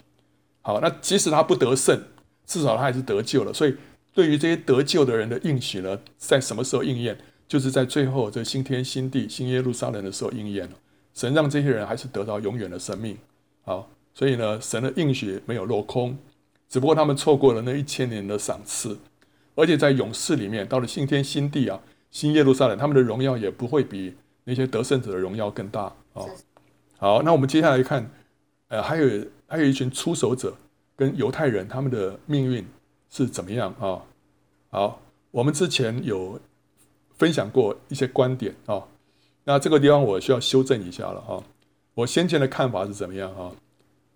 [0.61, 2.01] 好，那即使他不得胜，
[2.45, 3.53] 至少他还是得救了。
[3.53, 3.75] 所以
[4.13, 7.17] 对于这些得救的人的应许呢，在什么时候应验？
[7.47, 10.73] 就是在最后这新天新地、新耶路撒冷的时候应验了。
[11.13, 13.17] 神让这些人还是得到永远的生命。
[13.63, 16.17] 好，所以呢，神的应许没有落空，
[16.69, 18.97] 只不过他们错过了那一千年的赏赐。
[19.53, 26.23] 而且在勇士里面，到了新天新地啊，新耶路撒冷，他们的荣耀也不会比那些得胜者的荣耀更大啊。
[26.97, 28.09] 好，那我们接下来看，
[28.69, 30.55] 呃，还有还有一群出手者
[30.95, 32.65] 跟犹太人，他们的命运
[33.09, 34.01] 是怎么样啊？
[34.69, 36.39] 好，我们之前有
[37.17, 38.81] 分享过一些观点啊，
[39.43, 41.43] 那这个地方我需要修正一下了啊。
[41.93, 43.51] 我先前的看法是怎么样啊？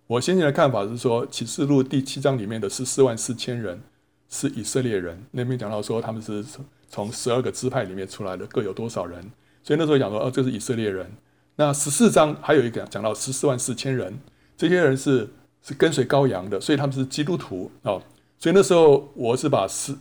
[0.07, 3.81] 我先前的看法是说，启示录第七章里面的十四万四千人。
[4.27, 6.43] 是以色列人那边讲到说，他们是
[6.89, 9.21] 从十二个支派里面出来的各有多少人，
[9.61, 11.09] 所以那时候讲说，哦，这是以色列人。
[11.57, 14.19] 那十四章还有一个讲到十四万四千人，
[14.57, 15.29] 这些人是
[15.61, 18.01] 是跟随羔羊的，所以他们是基督徒啊。
[18.37, 19.95] 所以那时候我是把十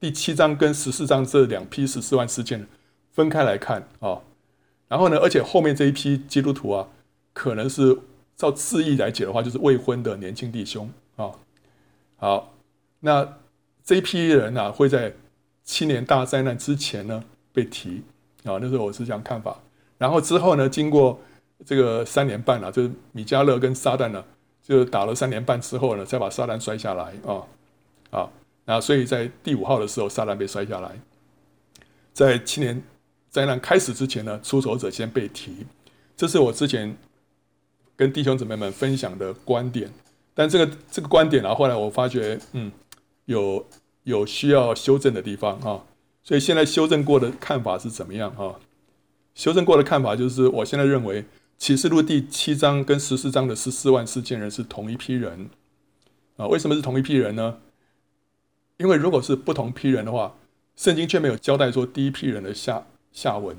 [0.00, 2.66] 第七章跟十四章这两批十四万事件
[3.12, 4.20] 分开来看啊、
[4.88, 6.88] 然后呢，而且后面这一批基督徒啊，
[7.32, 7.96] 可能是
[8.36, 11.30] 照字义来解的话，就是未婚的年轻弟兄啊、
[12.16, 12.54] 好，
[13.00, 13.36] 那
[13.84, 15.12] 这一批人呢、啊，会在
[15.62, 18.02] 七年大灾难之前呢被提
[18.44, 19.58] 啊、那时候我是这样看法。
[19.96, 21.20] 然后之后呢，经过
[21.64, 24.24] 这个三年半、啊，就是米迦勒跟撒旦呢，
[24.62, 27.42] 就打了三年半之后呢，再把撒旦摔下来啊
[28.10, 28.30] 啊，
[28.64, 30.98] 那所以在第五号的时候，撒旦被摔下来。
[32.12, 32.82] 在七年
[33.28, 35.66] 灾难开始之前呢，出手者先被提，
[36.16, 36.96] 这是我之前
[37.96, 39.90] 跟弟兄姊妹们分享的观点。
[40.34, 42.70] 但这个这个观点啊，后来我发觉，嗯，
[43.26, 43.66] 有
[44.02, 45.82] 有需要修正的地方啊，
[46.22, 48.54] 所以现在修正过的看法是怎么样啊？
[49.34, 51.24] 修正过的看法就是，我现在认为
[51.58, 55.48] 启示录第七章跟十四章的十四万四千人是同一批人
[56.36, 56.46] 啊。
[56.46, 57.58] 为什么是同一批人呢？
[58.76, 60.36] 因为如果是不同批人的话，
[60.76, 63.56] 圣经却没有交代说第一批人的下下文，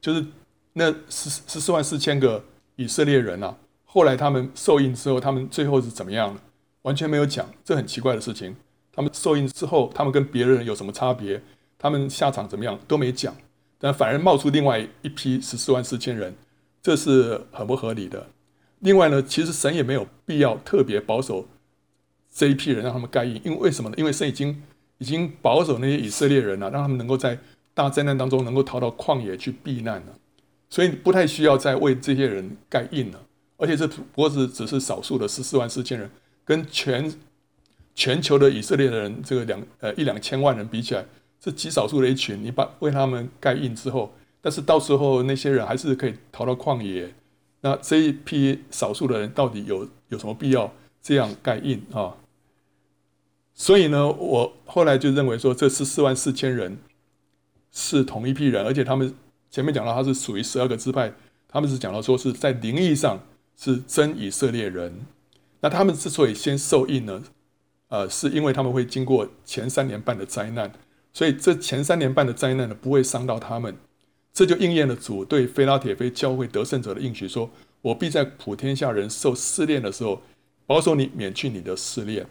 [0.00, 0.24] 就是
[0.72, 2.42] 那十十四万四千个
[2.76, 6.38] 以色列人啊，后来他们受印之后，他们最后是怎么样？
[6.82, 8.56] 完全没有讲，这很奇怪的事情。
[8.90, 11.42] 他们受印之后，他们跟别人有什么差别？
[11.78, 13.36] 他们下场怎么样都没讲。
[13.78, 16.34] 但反而冒出另外一批十四万四千人，
[16.82, 18.26] 这是很不合理的。
[18.80, 21.46] 另外呢，其实神也没有必要特别保守
[22.32, 23.96] 这一批人，让他们盖印，因为为什么呢？
[23.98, 24.62] 因为神已经
[24.98, 27.38] 已经保守那些以色列人了，让他们能够在
[27.74, 30.18] 大灾难当中能够逃到旷野去避难了，
[30.68, 33.20] 所以不太需要再为这些人盖印了。
[33.56, 36.10] 而且这不过是只是少数的十四万四千人，
[36.44, 37.12] 跟全
[37.94, 41.04] 全球的以色列的人这个两呃一两千万人比起来。
[41.42, 47.12] 是极少数的一群，你把为他们盖印之后，但是到时候那些人还是可以逃到旷野。
[47.62, 50.72] 那这一批少数的人到底有有什么必要
[51.02, 52.16] 这样盖印啊？
[53.54, 56.78] 所以呢，我后来就认为说，这十四万四千人
[57.70, 59.14] 是同一批人，而且他们
[59.50, 61.12] 前面讲到他是属于十二个支派，
[61.46, 63.20] 他们是讲到说是在灵意上
[63.58, 65.04] 是真以色列人。
[65.60, 67.22] 那他们之所以先受印呢，
[67.88, 70.72] 呃，是因为他们会经过前三年半的灾难。
[71.12, 73.76] 所以这前三年半的灾难呢，不会伤到他们，
[74.32, 77.50] 这就应验了主对非拉铁非教会得胜者的应许，说
[77.82, 80.22] ：“我必在普天下人受试炼的时候，
[80.66, 82.26] 保守你免去你的试炼。”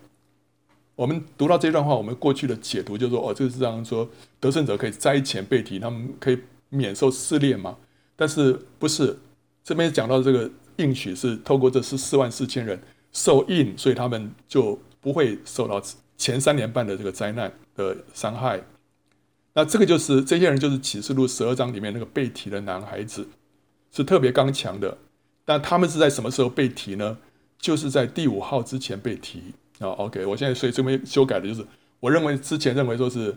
[0.95, 4.09] 我们读到这段话，我们过去的解读就是说：“哦，这是这样说，
[4.39, 7.77] 得胜者可以灾前被提，他们可以免受试炼嘛？”
[8.15, 9.17] 但是不是？
[9.63, 12.81] 这边讲到这个应许是透过这十四万四千人
[13.11, 15.81] 受印，所以他们就不会受到
[16.17, 18.59] 前三年半的这个灾难的伤害，
[19.59, 23.27] 那这个就是这些人就是启示录十二章里面那个被提的男孩子，
[23.91, 24.97] 是特别刚强的。
[25.43, 27.17] 但他们是在什么时候被提呢？
[27.57, 29.89] 就是在第五号之前被提啊。
[29.89, 31.65] OK，我现在所以这边修改的就是，
[31.99, 33.35] 我认为之前认为说是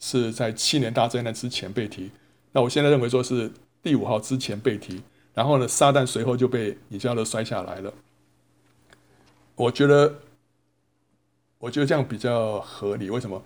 [0.00, 2.10] 是在七年大灾难之前被提，
[2.52, 3.50] 那我现在认为说是
[3.82, 5.00] 第五号之前被提，
[5.32, 7.90] 然后呢，撒旦随后就被米迦勒摔下来了。
[9.54, 10.14] 我觉得。
[11.58, 13.40] 我觉得这样比较合理，为什么？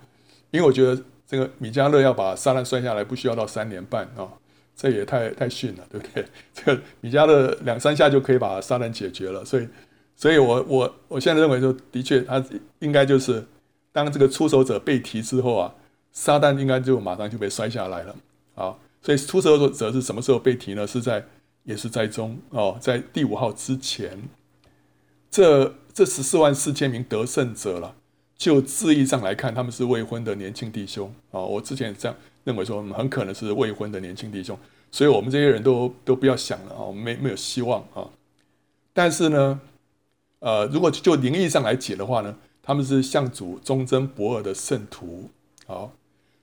[0.49, 4.31] 因为我觉得这个米迦勒要把撒旦摔下来，不需要到三年半啊，
[4.77, 6.25] 这也太太逊了，对不对？
[6.53, 9.67] 这个米迦勒两三下就可以把撒旦解决了，所以，
[10.15, 12.41] 所以我我我现在认为说，的确他
[12.79, 13.45] 应该就是
[13.91, 15.75] 当这个出手者被提之后啊，
[16.13, 18.15] 撒旦应该就马上就被摔下来了
[18.55, 18.73] 啊。
[19.01, 20.87] 所以出手者是什么时候被提呢？
[20.87, 21.25] 是在
[21.63, 24.17] 也是在中哦，在第五号之前，
[25.29, 27.96] 这这十四万四千名得胜者了。
[28.37, 31.41] 就字义上来看，他们是未婚的年轻弟兄啊。
[31.41, 34.57] 我之前这样认为说，很可能是未婚的年轻弟兄，
[34.91, 38.07] 所以我们这些人都都不要想了啊，没没有希望啊。
[38.93, 39.59] 但是呢，
[40.39, 45.29] 呃，如果就灵意上来解的话呢，他们是向主忠贞不二的圣徒。
[45.65, 45.91] 好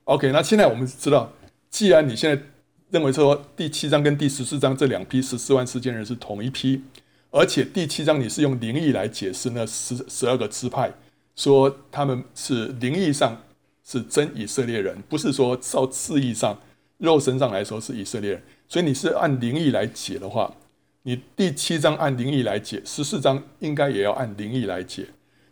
[0.03, 1.31] ，OK，那现在我们知道，
[1.69, 2.43] 既然你现在
[2.91, 6.83] 认为说第七章跟第十四章这两批十四万四千人是同一批，
[7.31, 10.91] 而且第七章你是用灵意来解释那十十二个支派。
[11.35, 13.41] 说他们是灵意上
[13.83, 16.57] 是真以色列人，不是说照字义上、
[16.97, 18.43] 肉身上来说是以色列人。
[18.67, 20.55] 所以你是按灵意来解的话，
[21.03, 25.07] 你第七章按灵意来解，十四章应该也要按灵意来解。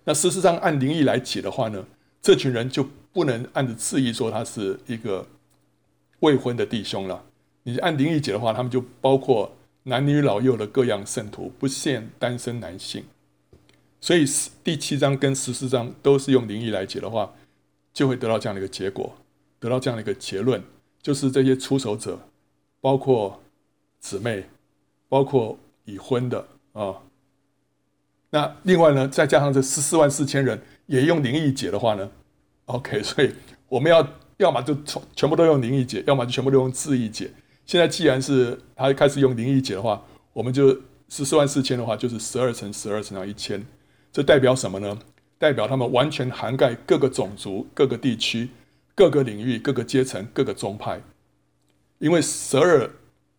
[0.06, 1.86] 那十四章按灵意来解的话呢，
[2.22, 5.28] 这群人就不能按着字义说他是一个
[6.22, 7.24] 未婚的弟兄了。
[7.64, 13.04] 你按灵意解的话，他们就包括男女老幼的各样圣徒，不限单身男性。
[14.04, 14.26] 所以
[14.66, 17.34] 第七章跟十四章都是用灵异来解的话，
[17.94, 19.16] 就会得到这样的一个结果。
[19.62, 20.62] 得到这样的一个结论，
[21.02, 22.20] 就是这些出手者，
[22.82, 23.42] 包括
[24.02, 24.44] 姊妹，
[25.08, 26.96] 包括已婚的啊。
[28.32, 32.12] 那另外呢，再加上这十四万四千人也用灵异解的话呢
[32.66, 33.34] ，OK， 所以
[33.70, 37.32] 我们要要么就从全部都用灵异解，要么就全部都用字义解。
[37.66, 40.78] 现在既然是他开始用灵异解的话，我们就
[41.08, 43.66] 十四万四千的话就是十二乘十二乘上一千，
[44.14, 44.98] 这代表什么呢？
[45.38, 48.48] 代表他们完全涵盖各个种族、各个地区。
[48.96, 51.02] 各个领域、各个阶层、各个宗派，
[51.98, 52.88] 因为十二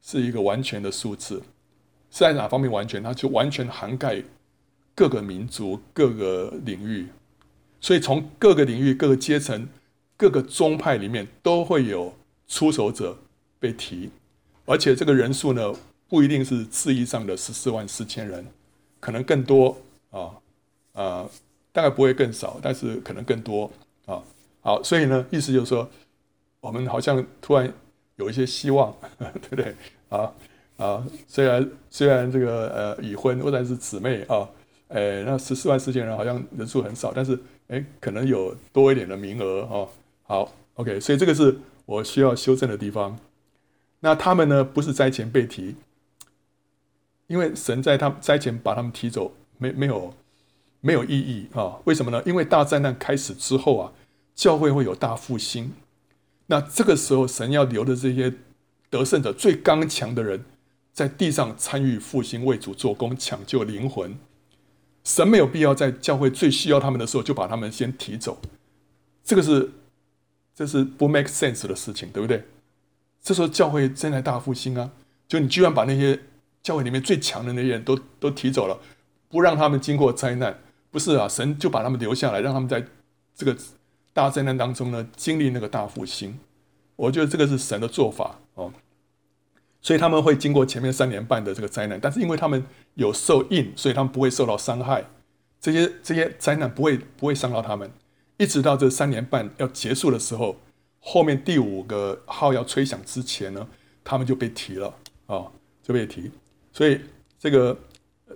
[0.02, 1.36] 是一个完全的数字，
[2.10, 3.00] 是在哪方面完全？
[3.00, 4.20] 它就完全涵盖
[4.96, 7.06] 各个民族、各个领域，
[7.80, 9.68] 所以从各个领域、各个阶层、
[10.16, 12.12] 各个宗派里面都会有
[12.48, 13.16] 出手者
[13.60, 14.10] 被提，
[14.64, 15.72] 而且这个人数呢，
[16.08, 18.44] 不一定是字义上的十四万四千人，
[18.98, 20.34] 可能更多啊啊、
[20.94, 21.30] 呃，
[21.72, 23.70] 大概不会更少，但是可能更多
[24.06, 24.22] 啊。
[24.62, 25.88] 好，所以呢，意思就是说，
[26.60, 27.72] 我们好像突然
[28.16, 29.74] 有一些希望， 对不对？
[30.08, 30.32] 啊
[30.76, 34.48] 啊，虽然虽然这个呃已婚或者是姊妹啊，
[34.88, 37.38] 哎，那十四万四千人好像人数很少，但是
[37.68, 39.88] 哎，可能有多一点的名额哦。
[40.22, 43.18] 好，OK，所以这个是我需要修正的地方。
[44.00, 45.76] 那他们呢，不是灾前被提，
[47.26, 50.14] 因为神在他们灾前把他们提走，没没有
[50.84, 51.80] 没有意义啊？
[51.86, 52.22] 为什么呢？
[52.26, 53.92] 因为大灾难开始之后啊。
[54.36, 55.72] 教会会有大复兴，
[56.46, 58.34] 那这个时候神要留的这些
[58.90, 60.44] 得胜者、最刚强的人，
[60.92, 64.18] 在地上参与复兴，为主做工，抢救灵魂。
[65.04, 68.40] 神没有必要在教会最需要他们的时候就把他们先提走，
[69.22, 69.70] 这个是
[70.52, 72.42] 这是不 make sense 的事情，对不对？
[73.22, 74.90] 这时候教会正在大复兴啊，
[75.28, 76.18] 就你居然把那些
[76.60, 78.80] 教会里面最强的那些人都都提走了，
[79.28, 80.58] 不让他们经过灾难，
[80.94, 81.28] 不是啊？
[81.28, 82.86] 神就把他们留下来，让他们在
[83.34, 83.54] 这个。
[84.16, 86.38] 大灾难当中呢，经历那个大复兴，
[86.94, 88.72] 我觉得这个是神的做法哦。
[89.80, 92.64] 所以他们会经过前面三年半的这个灾难，但是因为他们
[92.94, 95.04] 有受印，所以他们不会受到伤害。
[95.60, 97.90] 这些这些灾难不会不会伤到他们，
[98.36, 100.58] 一直到这三年半要结束的时候，
[101.00, 103.66] 后面第五个号要吹响之前呢，
[104.04, 104.94] 他们就被提了
[105.26, 105.50] 啊、
[105.82, 106.30] 就被提。
[106.72, 107.00] 所以
[107.36, 107.76] 这个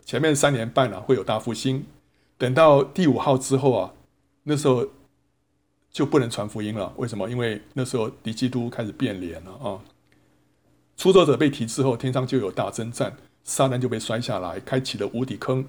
[0.05, 1.87] 前面三年半啊会有大复兴，
[2.39, 3.93] 等到第五号之后啊，
[4.45, 4.87] 那时候。
[5.91, 6.93] 就不能传福音了？
[6.97, 7.29] 为什么？
[7.29, 9.81] 因为那时候敌基督开始变脸了啊！
[10.99, 15.67] 出走者被提之后，天上就有大征战，撒旦就被摔下来，开启了无底坑，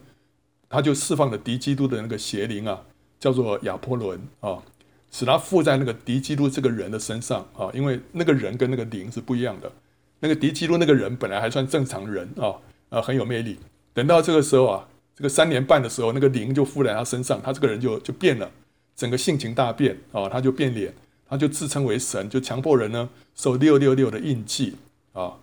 [0.68, 2.84] 他就释放了敌基督的那个邪灵啊，
[3.18, 4.62] 叫做亚波伦啊，
[5.10, 9.72] 使他附在那个敌基督这个人的身上啊，因为那个人跟那个灵是不一样的。
[10.20, 12.58] 那个敌基督那个人本来还算正常人啊，
[12.90, 13.58] 啊很有魅力。
[13.94, 14.88] 等到这个时候啊，
[15.20, 18.50] 这个三年半的时候，那个灵就附在他身上，他这个人就就变了。
[18.96, 20.94] 整个性情大变啊，他就变脸，
[21.28, 24.78] 他就自称为神，就强迫人呢受六六六的印记
[25.12, 25.34] 啊，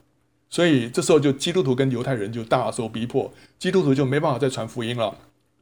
[0.49, 5.15] 所以这时候就基督徒跟犹太人就大受逼迫，基督徒就没办法再传福音了，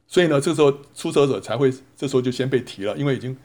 [0.07, 3.35] 所以呢，这时候出走者才会这时候就先被提了，因为已经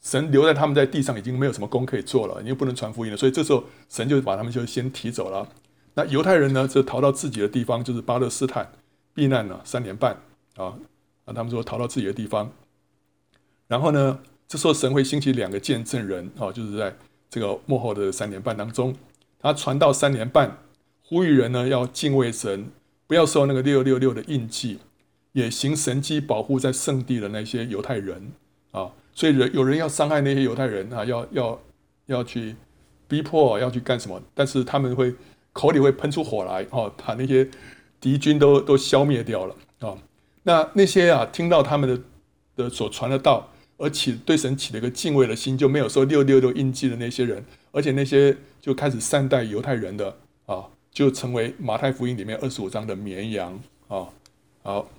[0.00, 5.46] 神留在他们在地上已经没有什么工可以做了，你又不能传福音了，所以这时候神就把他们就先提走了。
[5.92, 8.70] 那犹太人呢，就逃到自己的地方，就是巴勒斯坦
[9.14, 10.16] 避难了三年半
[10.56, 10.74] 啊，
[11.24, 12.50] 那他们说逃到自己的地方。
[13.66, 16.96] 然后呢，这时候神会兴起两个见证人啊，就是在
[17.28, 18.94] 这个幕后的三年半当中，
[19.38, 20.58] 他传道三年半，
[21.02, 22.70] 呼吁人呢要敬畏神，
[23.06, 24.78] 不要受那个六六六的印记，
[25.32, 28.32] 也行神迹保护在圣地的那些犹太人
[28.70, 28.90] 啊。
[29.12, 31.60] 所以人有人要伤害那些犹太人啊，要要
[32.06, 32.56] 要去
[33.06, 34.22] 逼迫，要去干什么？
[34.32, 35.14] 但是他们会
[35.52, 37.46] 口里会喷出火来，哦，把那些
[38.00, 39.96] 敌军都都消灭掉了啊。
[40.42, 42.00] 那那些啊听到他们的
[42.64, 43.50] 的所传的道。
[43.80, 54.08] 而起对神起了一个敬畏的心，就没有受六六六印记的那些人，而且那些就开始善待犹太人的啊，就成为马太福音里面二十五章的绵羊啊。
[54.64, 54.90] 好，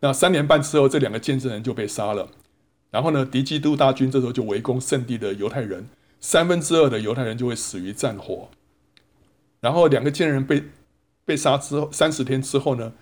[0.00, 2.28] 那三年半之后，这两个见证人就被杀了。
[2.90, 5.88] 然后呢，敌基督大军这时候就围攻圣地的犹太人，
[6.20, 8.50] 三分之二的犹太人就会死于战火。
[9.62, 10.62] 然后两个见证人被
[11.26, 12.94] 被杀之后，三十天之后呢，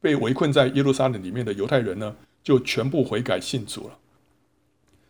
[0.00, 3.98] 被围困在耶路撒冷里面的犹太人呢，就全部悔改信主了。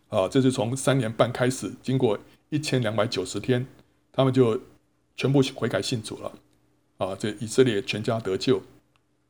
[0.08, 3.64] 啊，这是从三年半开始，经过一千两百九十天，
[4.12, 4.60] 他们就
[5.16, 6.32] 全部悔改信主了。
[6.98, 8.60] 啊，这以色列全家得救。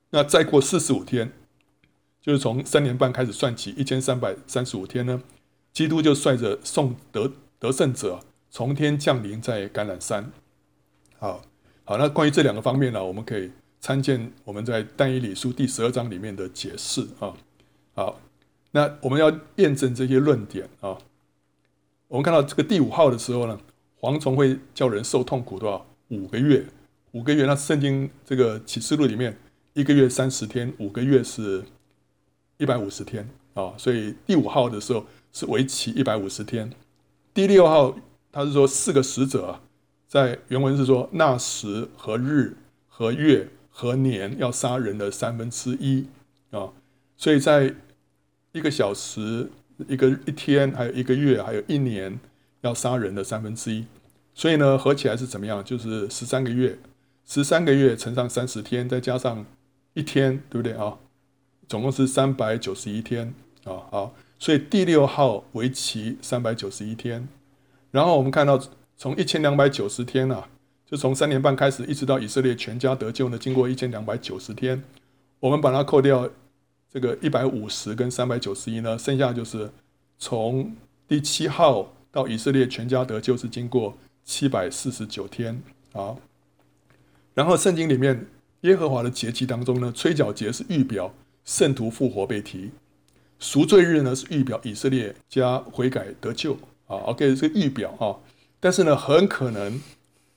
[0.08, 1.30] 那再过四十五天，
[2.22, 5.22] 就是从三年半开始算起，一千三百三十五天呢，
[5.72, 10.32] 基督就率着送得得胜者从天降临在橄榄山。
[11.18, 11.42] 好，
[11.90, 17.34] 好，那关于这两个方面呢，我们可以参见我们在但以理书第十二章里面的解释啊。
[17.94, 18.20] 好。
[18.70, 20.96] 那我们要验证这些论点啊。
[22.06, 23.58] 我们看到这个第五号的时候呢，
[23.98, 25.84] 蝗虫会叫人受痛苦多少？
[26.10, 26.64] 五个月，
[27.10, 27.44] 五个月。
[27.44, 29.36] 那圣经这个启示录里面，
[29.72, 31.64] 一个月三十天，五个月是
[32.58, 33.74] 一百五十天啊。
[33.76, 36.70] 所以第五号的时候是为期一百五十天。
[37.34, 37.96] 第六号，
[38.30, 39.60] 他是说四个使者啊，
[40.10, 42.56] 在原文是说那时和日
[42.88, 46.06] 和月和年要杀人的三分之一
[46.50, 46.68] 啊。
[47.16, 47.72] 所以在
[48.52, 49.48] 一个小时。
[49.88, 52.20] 一个一天，还有一个月，还有一年，
[52.60, 53.86] 要杀人的三分之一，
[54.34, 55.64] 所以呢，合起来是怎么样？
[55.64, 56.78] 就是十三个月，
[57.24, 59.46] 十三个月乘上三十天，再加上
[59.94, 60.98] 一天，对不对啊？
[61.66, 63.32] 总共是三百九十一天
[63.64, 67.26] 啊，好，所以第六号为期三百九十一天，
[67.90, 68.60] 然后我们看到
[69.00, 70.46] 从一千两百九十天啊，
[70.84, 74.84] 就从三年半开始，一直到以色列全家得救呢，经过一千两百九十天，
[75.38, 76.28] 我们把它扣掉。
[76.92, 79.70] 这个一百五十跟三百九十一呢，剩下就是
[80.18, 80.74] 从
[81.08, 86.16] 第七号到以色列全家得救是经过七百四十九天啊。
[87.32, 88.26] 然后圣经里面
[88.62, 92.70] 耶和华的节期当中呢，吹角节是预表圣徒复活被提，
[93.38, 96.54] 赎罪日呢是预表以色列加悔改得救
[96.86, 96.98] 啊。
[97.06, 98.18] OK，这个预表啊，
[98.60, 99.80] 但是呢，很可能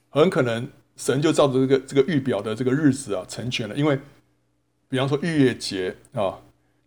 [0.09, 3.99] 很可能神就照着这个这个预表的这个日子啊成全了，因为。
[4.89, 6.37] 比方说逾越节啊，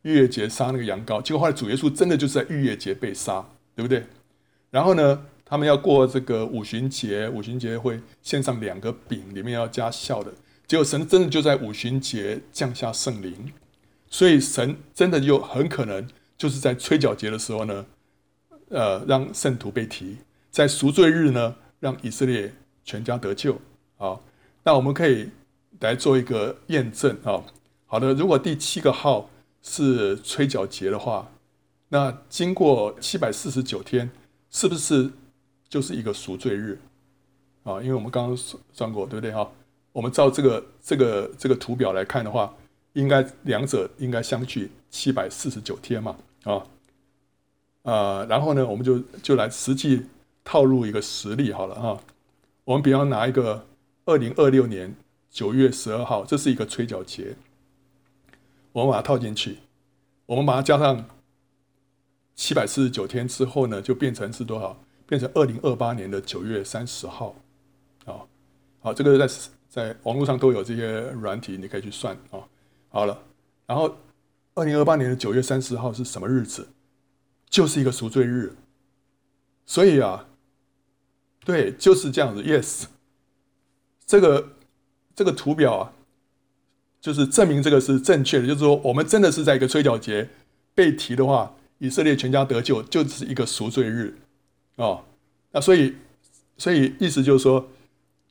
[0.02, 4.04] 逾越节杀那个羊羔，结果后来主耶稣真的就是在逾越节被杀，对不对？
[4.70, 10.32] 然后呢，他们要过这个五旬节，五旬节会献上两个饼，里面要加酵的。
[10.68, 13.52] 结果神真的就在五旬节降下圣灵，
[14.08, 16.06] 所以神真的就很可能
[16.38, 17.86] 就是在吹角节的时候呢，
[18.68, 20.18] 呃，让圣徒被提，
[20.56, 22.50] 在赎罪日呢，让以色列
[22.82, 23.60] 全家得救。
[23.98, 24.24] 好，
[24.64, 25.28] 那我们可以
[25.80, 27.44] 来做一个验证啊。
[27.84, 29.28] 好的，如果第七个号
[29.60, 31.30] 是吹角节的话，
[31.90, 34.10] 那经过七百四十九天，
[34.48, 35.10] 是不是
[35.68, 36.80] 就是一个赎罪日
[37.62, 37.82] 啊？
[37.82, 38.34] 因为我们刚刚
[38.72, 39.46] 算过，对不对哈？
[39.92, 42.50] 我们照这个这个这个图表来看的话，
[42.94, 46.66] 应该两者应该相距七百四十九天嘛啊
[47.82, 50.00] 啊，然后呢，我们就就来实际
[50.46, 52.00] 套入一个实例好了哈。
[52.64, 53.66] 我们比方拿一个
[54.04, 54.94] 二零二六年
[55.28, 57.36] 九月十二号，这是一个吹角节。
[58.72, 59.58] 我们把它套进去，
[60.26, 61.04] 我们把它加上
[62.34, 64.78] 七百四十九天之后呢，就变成是多少？
[65.06, 67.34] 变成二零二八年的九月三十号，
[68.04, 68.22] 啊，
[68.80, 69.34] 好，这个在
[69.68, 72.40] 在网络上都有这些软体，你可以去算啊。
[72.88, 73.20] 好了，
[73.66, 73.96] 然后
[74.54, 76.68] 二零二八年的九月三十号是什么日子？
[77.48, 78.54] 就是一个赎罪日，
[79.64, 80.26] 所以啊，
[81.46, 82.42] 对，就是这样子。
[82.42, 82.84] Yes，
[84.06, 84.52] 这个
[85.14, 85.92] 这个图表啊。
[86.98, 90.28] 就是证明这个是正确的，就是说我们真的是在一个吹角节
[90.74, 94.18] 被提的话，以色列全家得救就是一个赎罪日
[94.74, 95.04] 哦。
[95.52, 95.94] 那所以，
[96.58, 97.68] 所以意思就是说，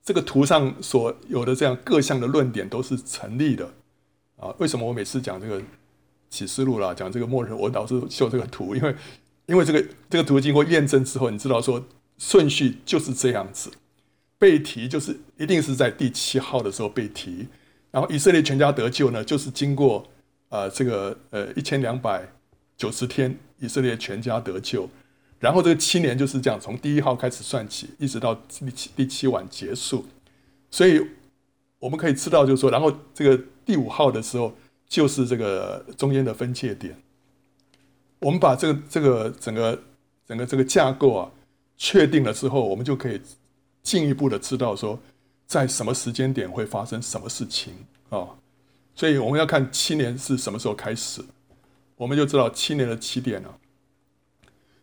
[0.04, 3.72] 这个图上所有的这样各项的论点都是成立的
[4.36, 4.54] 啊。
[4.58, 5.62] 为什么我每次讲这个
[6.30, 8.76] 启示录啦，讲这个末日，我老是秀这个图？
[8.76, 8.96] 因为，
[9.46, 11.82] 因为这个这个图经过验证之后，你知道说
[12.18, 13.72] 顺序就是这样子，
[14.38, 17.48] 被提就是一定是在第七号的时候被提。
[17.92, 20.06] 然后以色列全家得救呢，就是经过
[20.50, 22.28] 呃这个呃一千两百
[22.76, 24.90] 九十天，以色列全家得救。
[25.40, 30.06] 然后这个七年就是这样，从第一号开始算起，一直到第七第七晚结束。
[30.72, 31.02] 所以
[31.80, 34.54] 我们可以知道，就是说，然后这个第五号的时候，
[34.88, 36.98] 就是这个中间的分界点。
[38.20, 39.84] 我们把这个这个整个
[40.26, 41.32] 整个这个架构啊
[41.78, 43.22] 确定了之后，我们就可以
[43.82, 45.00] 进一步的知道说。
[45.48, 47.72] 在什么时间点会发生什么事情
[48.10, 48.30] 啊？
[48.96, 51.22] 所以我们要看七年是什么时候开始，
[51.98, 53.60] 我们就知道七年的起点了，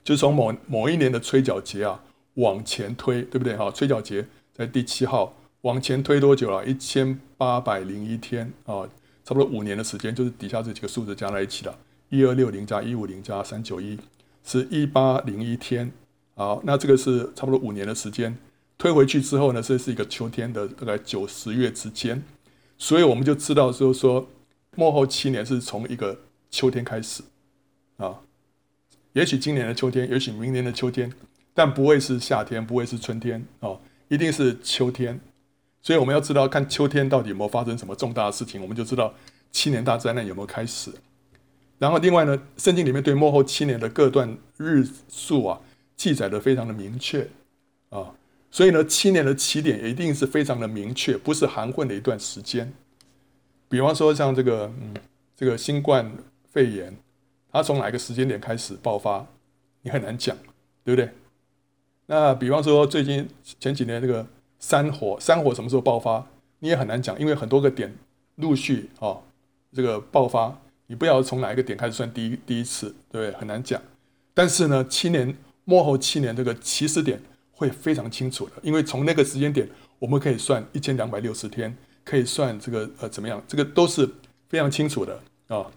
[0.04, 2.00] 就从某某一年的吹角节啊
[2.34, 3.56] 往前推，对不对？
[3.56, 6.64] 哈，吹角节在第七号，往前推多久了？
[6.64, 8.88] 一千八百零一天啊，
[9.24, 11.76] 差不多五年的时间，就是底下这几个数字加在一起的，
[12.08, 13.98] 一二六零加一五零加三九一，
[14.44, 15.90] 是一八零一天。
[16.34, 18.36] 好，那这个是差不多五年的时间。
[18.78, 22.22] 推回去之后呢，这是一个秋天的大概九十月之间，
[22.76, 24.26] 所以我们就知道就是说，
[24.76, 26.18] 幕后七年是从一个
[26.50, 27.22] 秋天开始
[27.98, 28.20] 啊，
[29.12, 31.12] 也许今年的秋天，也许明年的秋天，
[31.54, 33.76] 但不会是夏天，不会是春天啊，
[34.08, 35.20] 一定是秋天。
[35.80, 39.14] 所以我们要知道，看秋天到底有没有发生什么重大的事情，我们就知道
[39.52, 40.90] 七年大灾难有没有开始。
[41.78, 45.60] 然后另外呢，圣经里面对幕后七年的各段日数啊，
[45.96, 47.28] 记载得非常的明确
[47.90, 48.14] 啊。
[48.50, 52.70] 所以呢，七年的起点一定是非常的明确，不是含混的一段时间。
[53.68, 54.94] 比方说，像这个，嗯，
[55.34, 56.12] 这个新冠
[56.50, 56.94] 肺炎，
[57.50, 59.26] 它从哪个时间点开始爆发，
[59.80, 60.36] 你很难讲，
[60.84, 61.10] 对不对？
[62.04, 63.26] 那比方说最近
[63.58, 64.26] 前几年这个
[64.58, 66.26] 山火，山火什么时候爆发，
[66.58, 67.96] 你也很难讲，因为很多个点
[68.36, 69.16] 陆续啊
[69.72, 73.40] 这个爆发，你不知道从哪一个点开始算第一第一次，对不对？
[73.40, 73.80] 很难讲。
[74.34, 75.34] 但是呢，七年
[75.64, 77.20] 末后七年这个起始点
[77.52, 84.08] 会非常清楚的，因为从那个时间点，我们可以算一千两百六十天，可以算这个呃怎么样，这个都是
[84.48, 85.70] 非常清楚的啊。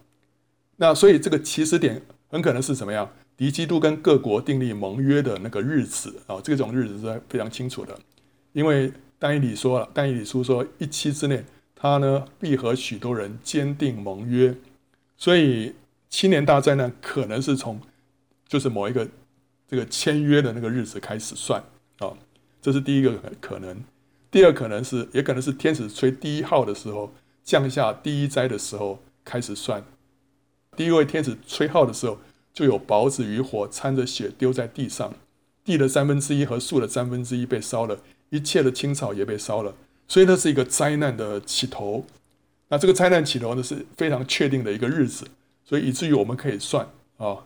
[0.77, 3.09] 那所以这个起始点很可能是怎么样？
[3.37, 7.97] 敌基督跟各国订立盟约的那个日子啊，这种日子是非常清楚的，
[8.53, 11.43] 因为但以理说了，但以理书说一期之内，
[11.75, 14.55] 他呢必和许多人坚定盟约，
[15.17, 15.75] 所以
[16.09, 17.79] 七年大灾难可能是从
[18.47, 19.05] 就是某一个
[19.67, 21.63] 这个签约的那个日子开始算
[21.99, 22.13] 啊，
[22.61, 23.83] 这是第一个可能。
[24.31, 27.13] 第二可能是也可能是天使吹第一号的时候，
[27.43, 29.83] 降下第一灾的时候开始算，
[30.75, 32.17] 第一位天使吹号的时候。
[32.55, 35.13] 就有雹子与火掺着血丢在地上，
[35.65, 37.99] 地的三分之一和树的三分之一被烧了，
[38.29, 39.75] 一切的青草也被烧了，
[40.07, 42.05] 所以那是一个灾难的起头。
[42.69, 45.27] 那这个灾难起头呢是非常确定的一个日子，
[45.65, 46.87] 所以以至于我们可以算
[47.17, 47.39] 啊。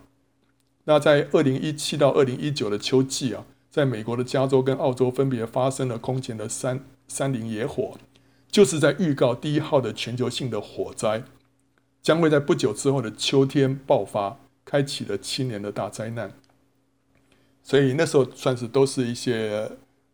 [0.89, 7.95] 那在二零一七到二零一九的秋季啊，在美国的加州跟澳洲分别发生了空前的山山林野火，
[8.49, 11.21] 就是在预告第一号的全球性的火灾
[12.01, 14.37] 将会在不久之后的秋天爆发。
[14.65, 16.31] 开启了七年的大灾难，
[17.63, 19.67] 所以那时候算是都是一些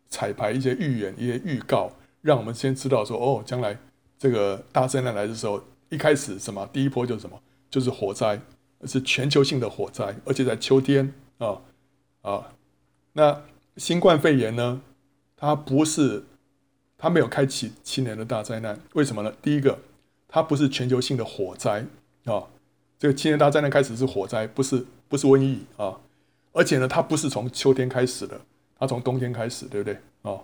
[0.08, 3.78] 彩排、一些预言、一些预告，让我们先知道说，哦，将来
[4.18, 7.38] 这个大灾难来的时候，一开始什么第一波就是什么，
[7.70, 8.40] 就是火灾，
[8.88, 11.62] 是全球性的火灾，而且在秋天啊
[12.22, 12.52] 啊。
[13.14, 13.42] 那
[13.78, 14.82] 新冠肺炎呢，
[15.38, 16.24] 它不是，
[16.98, 19.34] 它没有开启七年的大灾难，为什么呢？
[19.42, 19.80] 第一个，
[20.28, 21.86] 它不是全球性的火灾
[22.26, 22.44] 啊。
[22.98, 26.00] 这个七年大灾难开始是火灾，不是不是瘟疫啊，
[26.54, 28.40] 而且呢，它不是从秋天开始的，
[28.80, 30.40] 它从冬天开始，对不对啊？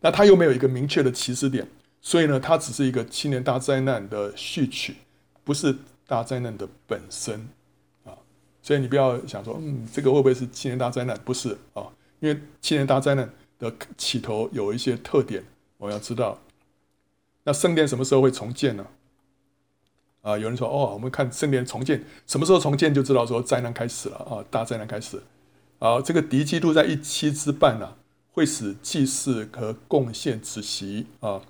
[0.00, 1.66] 那它又没有一个明确的起始点，
[2.00, 4.94] 所以呢，它只是一个七年大灾难的序曲，
[5.42, 5.76] 不是
[6.06, 7.48] 大灾难的本身。
[8.68, 11.18] 所以你不要想说，嗯，这个会不会是七年大灾难？
[11.24, 11.88] 不是啊，
[12.20, 13.26] 因为七年大灾难
[13.58, 15.42] 的起头有一些特点，
[15.78, 16.38] 我要知道。
[17.44, 18.86] 那圣殿什么时候会重建呢？
[20.20, 25.18] 啊，有人说哦，我们看圣殿重建什么时候重建，就知道说灾难开始了啊，大灾难开始。
[25.78, 27.96] 啊，这个敌基督在一期之半呢、啊，
[28.32, 31.40] 会使祭祀和贡献止息啊，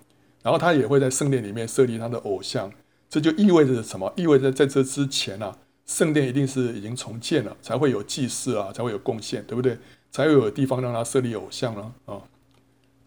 [0.45, 2.71] 然后他也会在圣殿里面设立他的偶像，
[3.11, 4.13] 这就意味着什么？
[4.15, 5.59] 意味着在这之前啊，
[5.89, 9.77] 圣殿一定是已经重建了，才会有祭祀啊，才会有贡献，对不对？
[10.13, 12.23] 才会有地方让他设立偶像了啊。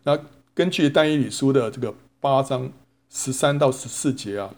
[0.03, 0.19] 那
[0.53, 2.69] 根据但以理书的这个八章
[3.09, 4.53] 十三到十四节啊。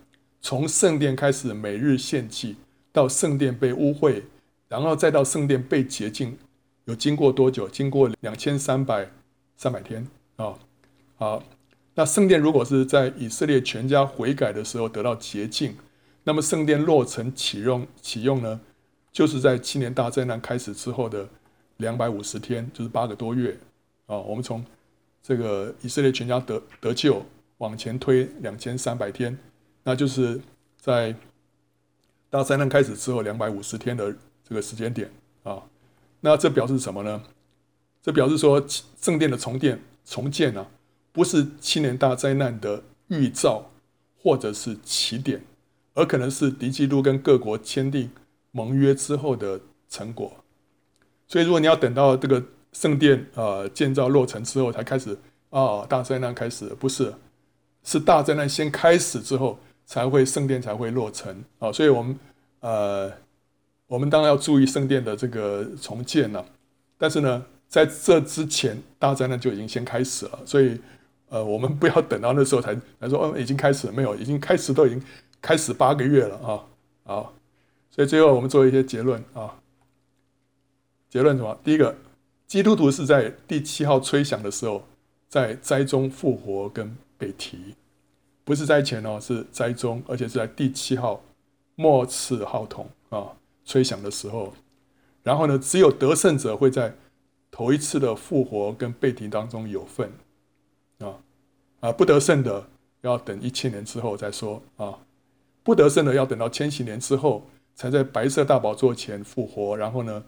[0.46, 2.58] 从圣殿开始，每日献祭，
[2.92, 4.24] 到圣殿被污秽，
[4.68, 6.38] 然后再到圣殿被洁净，
[6.84, 7.70] 有经过多久？
[7.70, 9.10] 经过两千三百
[9.56, 10.06] 三百天
[10.36, 10.54] 啊！
[11.16, 11.42] 好，
[11.96, 15.78] 那圣殿如果是在以色列全家悔改的时候得到洁净，
[16.24, 18.60] 那么圣殿落成启用启用呢，
[19.12, 21.28] 就是在七年大灾难开始之后的
[21.78, 23.58] 两百五十天，就是八个多月
[24.06, 24.18] 啊！
[24.18, 24.64] 我们从
[25.22, 27.26] 这个以色列全家得得救
[27.58, 29.38] 往前推两千三百天。
[29.84, 30.40] 那就是
[30.78, 31.14] 在
[32.30, 34.16] 大灾难开始之后两百五十天的
[34.48, 35.12] 这个时间点
[35.44, 35.62] 啊，
[36.22, 37.22] 那这表示什么呢？
[38.02, 38.66] 这表示说
[39.02, 40.66] 圣殿的重建重建啊，
[41.12, 43.70] 不是七年大灾难的预兆
[44.22, 45.44] 或者是起点，
[45.94, 48.10] 而可能是敌基督跟各国签订
[48.52, 50.32] 盟约之后的成果。
[51.28, 55.18] 所以，如果你要等到这个圣殿啊建造落成之后才开始
[55.50, 57.14] 啊，大灾难开始，不是，
[57.84, 59.58] 是大灾难先开始之后。
[59.86, 62.18] 才会圣殿才会落成啊，所以我们
[62.62, 63.12] 呃，
[63.86, 66.44] 我们当然要注意圣殿的这个重建了。
[66.98, 70.80] 但是呢，在这之前，大灾难就已经先开始了，所以
[71.28, 74.16] 呃，我们不要等到那时候才才说哦，已经开始了没有？
[74.16, 75.04] 已经开始都已经
[75.44, 76.64] 开始八个月了啊，
[77.04, 77.34] 好，
[77.92, 79.60] 所以最后我们做一些结论啊。
[81.10, 81.60] 结论什么？
[81.64, 81.96] 第一个，
[82.48, 84.84] 基督徒是在第七号吹响的时候，
[85.28, 87.76] 在灾中复活跟被提。
[88.46, 91.22] 不是灾前哦，是灾中，而且是在第七号
[91.76, 93.28] 末次号筒啊
[93.66, 94.54] 吹响的时候。
[95.24, 96.96] 然后呢，只有得胜者会在
[97.52, 100.10] 头一次的复活跟被提当中有份
[101.00, 101.20] 啊
[101.82, 102.66] 啊，不得胜的
[103.02, 104.98] 要等一千年之后再说啊，
[105.64, 109.76] 不得胜的要等到千禧年之后才在白色大宝座前复活。
[109.78, 110.24] 然后呢，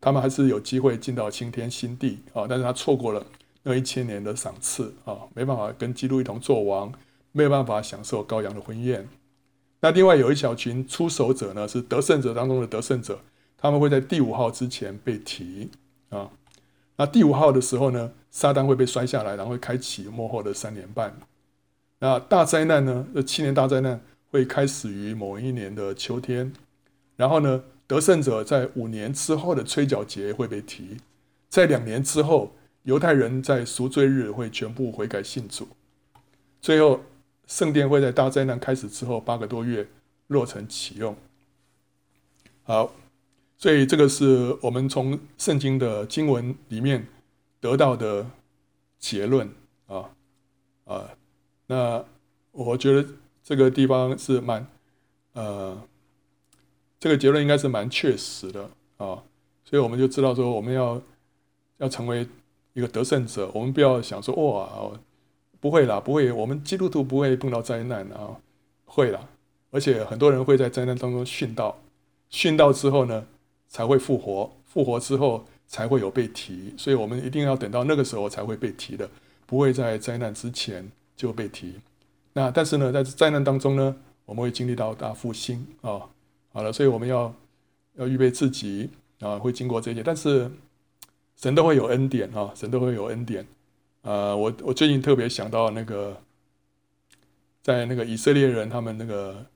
[0.00, 3.24] 他们还是有机会进到新天新地啊，但是他错过了
[3.62, 6.92] 那一千年的赏赐啊，没办法跟基督一同作王。
[7.32, 9.08] 没有办法享受羔羊的婚宴。
[9.80, 13.20] 那另外有一小群出手者呢，是得胜者当中的得胜者，
[13.56, 15.70] 他们会在第五号之前被提
[16.08, 16.28] 啊。
[16.96, 21.16] 那第五号的时候呢，撒旦会被摔下来，然后会开启幕后的三年半。
[22.00, 23.06] 那大灾难呢？
[23.14, 24.00] 这七年大灾难
[24.30, 26.52] 会开始于某一年的秋天，
[27.16, 30.96] 然后呢，得胜者在五年之后的吹角节会被提，
[31.48, 32.52] 在两年之后，
[32.84, 35.68] 犹太人在赎罪日会全部悔改信主，
[36.60, 37.02] 最后
[37.46, 39.86] 圣殿会在大灾难开始之后八个多月
[40.28, 41.16] 落成启用。
[42.62, 42.94] 好。
[43.62, 47.06] 所以这个是我们从圣经的经文里面
[47.60, 48.26] 得到的
[48.98, 49.46] 结论
[49.86, 50.08] 啊
[50.86, 51.10] 啊，
[51.66, 52.02] 那
[52.52, 53.06] 我觉得
[53.50, 54.64] 这个地方是蛮
[55.32, 55.76] 呃，
[57.00, 58.62] 这个结论应该是蛮确实的
[58.96, 59.18] 啊，
[59.64, 61.02] 所以我们就知道说我们要
[61.78, 62.24] 要成为
[62.74, 64.92] 一个得胜者，我们不要想说哇，
[65.58, 68.36] 不会啦，不会，我们基督徒不会碰到灾难啊，
[68.84, 69.28] 会啦，
[69.72, 71.76] 而且很多人会在灾难当中殉道，
[72.30, 73.26] 殉道之后呢，
[73.66, 79.10] 才会复活，复活之后才会有被提，所以我们一定要等到那个时候才会被提的，
[79.44, 81.74] 不会在灾难之前就被提。
[82.32, 86.00] 那但是呢，在灾难当中呢，我们会经历到大复兴啊，
[86.52, 87.34] 好了，所以我们要
[87.94, 90.50] 要预备自己啊，会经过这些，但是
[91.36, 93.46] 神都会有恩典啊，神都会有恩典。
[94.02, 96.16] 呃，我我最近特别想到那个，
[97.62, 99.46] 在那个以色列人他们那个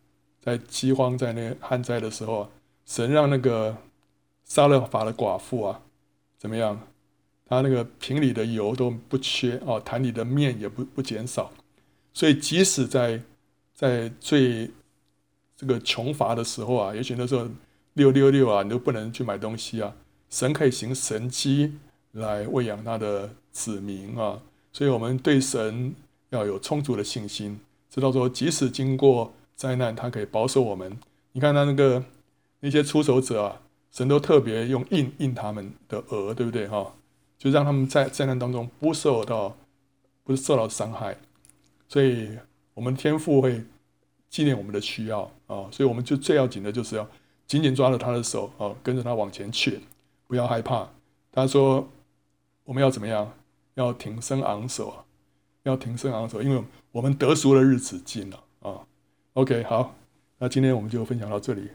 [0.40, 2.50] 在饥荒在那旱灾的时候，
[2.84, 3.76] 神让那个。
[4.46, 5.80] 撒勒法的寡妇啊，
[6.36, 6.78] 怎么样？
[7.46, 11.50] 他那个瓶里的油都不缺哦，坛里的面也不不减少。
[12.14, 13.20] 所以即使在
[13.74, 14.70] 在最
[15.54, 17.46] 这个穷乏的时候啊，也许那时候
[17.92, 19.94] 六六六啊，你都不能去买东西啊。
[20.30, 21.74] 神可以行神迹
[22.12, 24.40] 来喂养他的子民啊。
[24.72, 25.94] 所以我们对神
[26.30, 27.60] 要有充足的信心，
[27.90, 30.96] 知道说即使经过灾难，他可以保守我们。
[31.32, 32.02] 你看他那个
[32.60, 33.60] 那些出手者啊。
[33.94, 36.92] 神都特别用印印他们的额，对不对哈？
[37.38, 39.56] 就让他们在灾难当中不受到，
[40.24, 41.16] 不是受到伤害。
[41.94, 42.36] 所以，
[42.74, 43.62] 我们天赋会
[44.28, 47.08] 纪念我们的需要啊，所以我们就最要紧的就是要
[47.46, 49.78] 紧紧抓着他的手啊，跟着他往前去，
[50.26, 50.88] 不要害怕。
[51.30, 51.88] 他说
[52.64, 53.32] 我们要怎么样？
[53.74, 55.04] 要挺身昂首啊，
[55.62, 58.84] 要挺身昂首，因为我们得赎的日子近了啊。
[59.34, 59.94] OK，好，
[60.38, 61.68] 那今天我们就分享到这里。